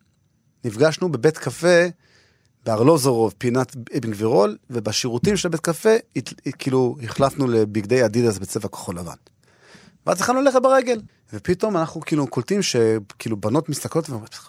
נפגשנו 0.65 1.11
בבית 1.11 1.37
קפה 1.37 1.85
בארלוזורוב, 2.65 3.33
פינת 3.37 3.75
אבן 3.97 4.11
גבירול, 4.11 4.57
ובשירותים 4.69 5.37
של 5.37 5.47
הבית 5.47 5.61
קפה, 5.61 5.89
הת- 6.15 6.33
כאילו 6.59 6.95
החלפנו 7.03 7.47
לבגדי 7.47 8.05
אדידס 8.05 8.37
בצבע 8.37 8.67
כחול 8.67 8.99
לבן. 8.99 9.13
ואז 10.05 10.17
התחלנו 10.17 10.41
ללכת 10.41 10.61
ברגל, 10.61 11.01
ופתאום 11.33 11.77
אנחנו 11.77 12.01
כאילו 12.01 12.27
קולטים 12.27 12.61
שכאילו 12.61 13.37
בנות 13.37 13.69
מסתכלות, 13.69 14.09
ואומרות, 14.09 14.39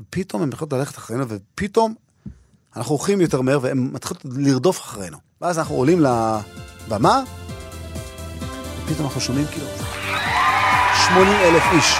ופתאום 0.00 0.42
הן 0.42 0.48
מתחילות 0.48 0.72
ללכת 0.72 0.98
אחרינו, 0.98 1.24
ופתאום 1.28 1.94
אנחנו 2.76 2.94
הולכים 2.96 3.20
יותר 3.20 3.40
מהר, 3.40 3.58
והן 3.62 3.78
מתחילות 3.78 4.22
לרדוף 4.24 4.80
אחרינו. 4.80 5.18
ואז 5.40 5.58
אנחנו 5.58 5.74
עולים 5.74 6.00
לבמה, 6.00 7.24
ופתאום 8.88 9.06
אנחנו 9.06 9.20
שומעים 9.20 9.46
כאילו 9.46 9.66
80 11.08 11.28
אלף 11.40 11.62
איש 11.72 11.96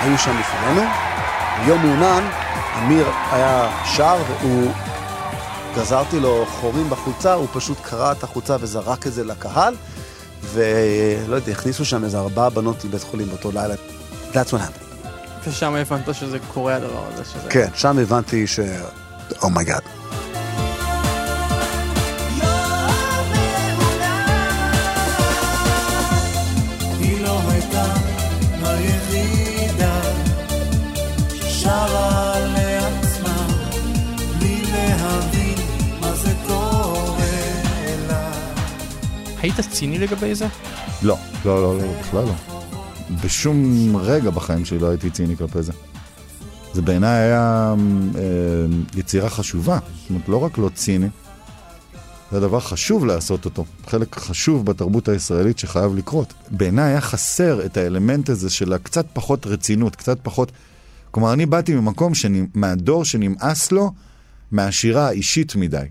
היו 0.00 0.18
שם 0.18 0.38
לפנינו. 0.38 0.82
ביום 1.64 1.86
מעונן, 1.86 2.30
אמיר 2.78 3.06
היה 3.32 3.70
שר 3.96 4.16
והוא, 4.28 4.70
גזרתי 5.76 6.20
לו 6.20 6.46
חורים 6.48 6.90
בחולצה, 6.90 7.34
הוא 7.34 7.46
פשוט 7.52 7.78
קרע 7.82 8.12
את 8.12 8.24
החולצה 8.24 8.56
וזרק 8.60 9.06
את 9.06 9.12
זה 9.12 9.24
לקהל, 9.24 9.74
ולא 10.42 11.36
יודע, 11.36 11.52
הכניסו 11.52 11.84
שם 11.84 12.04
איזה 12.04 12.18
ארבעה 12.18 12.50
בנות 12.50 12.84
לבית 12.84 13.02
חולים 13.02 13.28
באותו 13.28 13.50
לילה. 13.52 13.74
That's 14.32 14.52
what 14.52 14.58
happened. 14.58 15.48
ושם 15.48 15.74
הבנת 15.74 16.14
שזה 16.14 16.38
קורה 16.54 16.74
הדבר 16.74 17.04
הזה. 17.12 17.24
שזה... 17.24 17.50
כן, 17.50 17.68
שם 17.74 17.98
הבנתי 17.98 18.46
ש... 18.46 18.60
Oh 18.60 19.42
my 19.42 19.55
god. 19.55 19.82
היא 19.84 19.99
היית 39.80 39.92
ציני 39.92 39.98
לגבי 39.98 40.34
זה? 40.34 40.46
לא, 41.02 41.16
לא, 41.44 41.62
לא, 41.62 41.78
לא, 41.78 42.00
בכלל 42.00 42.24
לא. 42.24 42.34
בשום 43.24 43.96
רגע 43.96 44.30
בחיים 44.30 44.64
שלי 44.64 44.78
לא 44.78 44.88
הייתי 44.88 45.10
ציני 45.10 45.36
כלפי 45.36 45.62
זה. 45.62 45.72
זה 46.74 46.82
בעיניי 46.82 47.18
היה 47.18 47.74
אה, 48.14 48.22
יצירה 48.96 49.30
חשובה. 49.30 49.78
זאת 50.00 50.10
אומרת, 50.10 50.28
לא 50.28 50.36
רק 50.36 50.58
לא 50.58 50.70
ציני, 50.74 51.08
זה 52.32 52.40
דבר 52.40 52.60
חשוב 52.60 53.06
לעשות 53.06 53.44
אותו. 53.44 53.64
חלק 53.86 54.18
חשוב 54.18 54.66
בתרבות 54.66 55.08
הישראלית 55.08 55.58
שחייב 55.58 55.96
לקרות. 55.96 56.34
בעיניי 56.50 56.90
היה 56.90 57.00
חסר 57.00 57.66
את 57.66 57.76
האלמנט 57.76 58.28
הזה 58.28 58.50
של 58.50 58.72
הקצת 58.72 59.06
פחות 59.12 59.46
רצינות, 59.46 59.96
קצת 59.96 60.18
פחות... 60.22 60.52
כלומר, 61.10 61.32
אני 61.32 61.46
באתי 61.46 61.74
ממקום, 61.74 62.14
שנ... 62.14 62.44
מהדור 62.54 63.04
שנמאס 63.04 63.72
לו 63.72 63.92
מהשירה 64.50 65.08
האישית 65.08 65.56
מדי. 65.56 65.86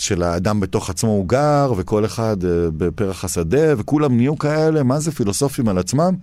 של 0.00 0.22
האדם 0.22 0.60
בתוך 0.60 0.90
עצמו 0.90 1.10
הוא 1.10 1.28
גר, 1.28 1.72
וכל 1.76 2.04
אחד 2.04 2.44
אה, 2.44 2.50
בפרח 2.76 3.24
השדה, 3.24 3.74
וכולם 3.78 4.16
נהיו 4.16 4.38
כאלה, 4.38 4.82
מה 4.82 5.00
זה 5.00 5.12
פילוסופים 5.12 5.68
על 5.68 5.78
עצמם. 5.78 6.14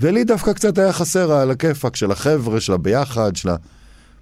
ולי 0.00 0.24
דווקא 0.24 0.52
קצת 0.52 0.78
היה 0.78 0.92
חסר 0.92 1.32
על 1.32 1.50
הכיפאק 1.50 1.96
של 1.96 2.10
החבר'ה, 2.10 2.60
של 2.60 2.72
הביחד, 2.72 3.36
של 3.36 3.48
ה... 3.48 3.56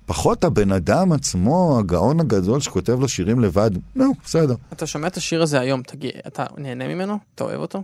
פחות 0.07 0.45
הבן 0.45 0.73
אדם 0.73 1.13
עצמו, 1.13 1.79
הגאון 1.79 2.21
הגדול 2.21 2.61
שכותב 2.61 3.01
לו 3.01 3.09
שירים 3.09 3.41
לבד, 3.41 3.71
נו, 3.95 4.13
בסדר. 4.25 4.55
אתה 4.73 4.87
שומע 4.87 5.07
את 5.07 5.17
השיר 5.17 5.43
הזה 5.43 5.61
היום, 5.61 5.83
תגיד, 5.83 6.11
אתה 6.27 6.45
נהנה 6.57 6.89
ממנו? 6.89 7.19
אתה 7.35 7.45
אוהב 7.45 7.61
אותו? 7.61 7.83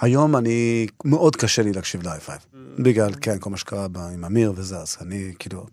היום 0.00 0.36
אני, 0.36 0.86
מאוד 1.04 1.36
קשה 1.36 1.62
לי 1.62 1.72
להקשיב 1.72 2.02
ל-i 2.02 2.20
5 2.20 2.36
בגלל, 2.78 3.10
כן, 3.20 3.38
כל 3.38 3.50
מה 3.50 3.56
שקרה 3.56 3.86
עם 4.14 4.24
אמיר 4.24 4.52
וזה, 4.56 4.76
אז 4.76 4.96
אני 5.00 5.32
כאילו, 5.38 5.66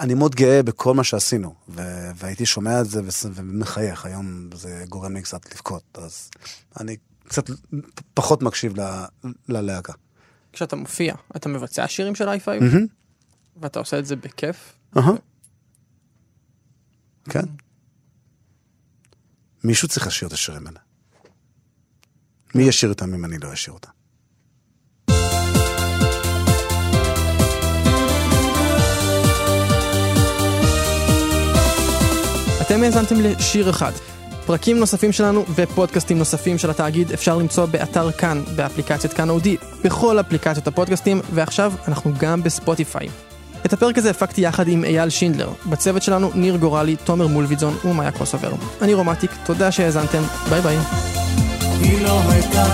אני 0.00 0.14
מאוד 0.14 0.34
גאה 0.34 0.62
בכל 0.62 0.94
מה 0.94 1.04
שעשינו, 1.04 1.54
ו- 1.68 2.10
והייתי 2.14 2.46
שומע 2.46 2.80
את 2.80 2.86
זה 2.90 3.00
וס- 3.04 3.26
ומחייך, 3.34 4.04
היום 4.04 4.50
זה 4.54 4.84
גורם 4.88 5.14
לי 5.14 5.22
קצת 5.22 5.52
לבכות, 5.54 5.98
אז 6.02 6.30
אני 6.80 6.96
קצת 7.28 7.50
פחות 8.14 8.42
מקשיב 8.42 8.80
ל- 8.80 9.04
ללהקה. 9.48 9.92
כשאתה 10.52 10.76
מופיע, 10.76 11.14
אתה 11.36 11.48
מבצע 11.48 11.88
שירים 11.88 12.14
של 12.14 12.28
i5? 12.28 12.48
מהמם. 12.60 12.86
ואתה 13.56 13.78
עושה 13.78 13.98
את 13.98 14.06
זה 14.06 14.16
בכיף? 14.16 14.72
אהה. 14.96 15.12
כן. 17.24 17.44
מישהו 19.64 19.88
צריך 19.88 20.06
לשיר 20.06 20.28
את 20.28 20.32
השירים 20.32 20.66
האלה. 20.66 20.80
מי 22.54 22.62
ישיר 22.62 22.88
אותם 22.88 23.14
אם 23.14 23.24
אני 23.24 23.38
לא 23.38 23.52
אשיר 23.52 23.74
אותם? 23.74 23.90
אתם 32.70 32.82
האזנתם 32.82 33.20
לשיר 33.20 33.70
אחד. 33.70 33.92
פרקים 34.46 34.78
נוספים 34.78 35.12
שלנו 35.12 35.44
ופודקאסטים 35.54 36.18
נוספים 36.18 36.58
של 36.58 36.70
התאגיד 36.70 37.12
אפשר 37.12 37.36
למצוא 37.36 37.66
באתר 37.66 38.12
כאן, 38.12 38.42
באפליקציית 38.56 39.12
כאן 39.12 39.30
אודיו, 39.30 39.56
בכל 39.84 40.20
אפליקציות 40.20 40.66
הפודקאסטים, 40.66 41.20
ועכשיו 41.34 41.72
אנחנו 41.88 42.12
גם 42.18 42.42
בספוטיפיי. 42.42 43.08
את 43.66 43.72
הפרק 43.72 43.98
הזה 43.98 44.10
הפקתי 44.10 44.40
יחד 44.40 44.68
עם 44.68 44.84
אייל 44.84 45.10
שינדלר. 45.10 45.48
בצוות 45.66 46.02
שלנו 46.02 46.30
ניר 46.34 46.56
גורלי, 46.56 46.96
תומר 46.96 47.26
מולביזון 47.26 47.76
ומאיה 47.84 48.10
קוסובר. 48.10 48.52
אני 48.82 48.94
רומטיק, 48.94 49.30
תודה 49.44 49.72
שהאזנתם, 49.72 50.22
ביי 50.50 50.60
ביי. 50.60 50.76
היא 51.80 52.02
לא 52.02 52.20
הייתה 52.28 52.66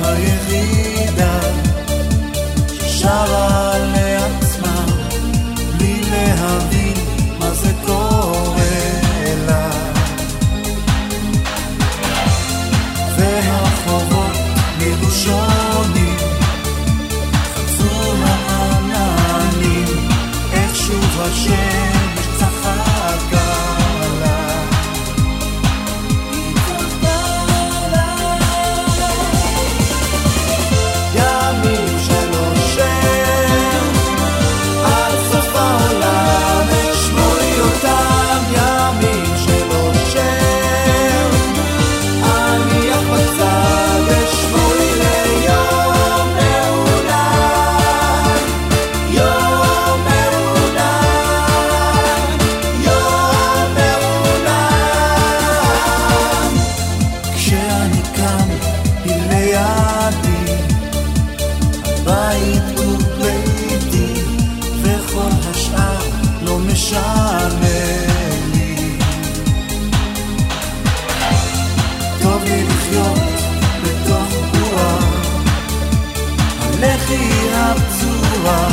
היחידה 0.00 1.40
ששרה 2.82 3.78
לעצמה 3.78 4.86
בלי 5.78 6.00
להבין 6.10 6.87
הבית 62.08 62.78
הוא 62.78 62.98
וכל 64.82 65.50
השאר 65.50 65.98
לא 66.42 66.58
לי. 68.52 68.98
טוב 72.22 72.42
לי 72.44 72.64
לחיות 72.64 73.18
בתוך 73.82 74.32
בועה, 74.52 74.98
הלחי 76.60 77.48
הפצועה, 77.52 78.68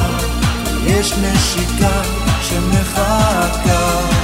יש 0.86 1.14
נשיקה 1.14 2.02
שמחכה 2.42 4.15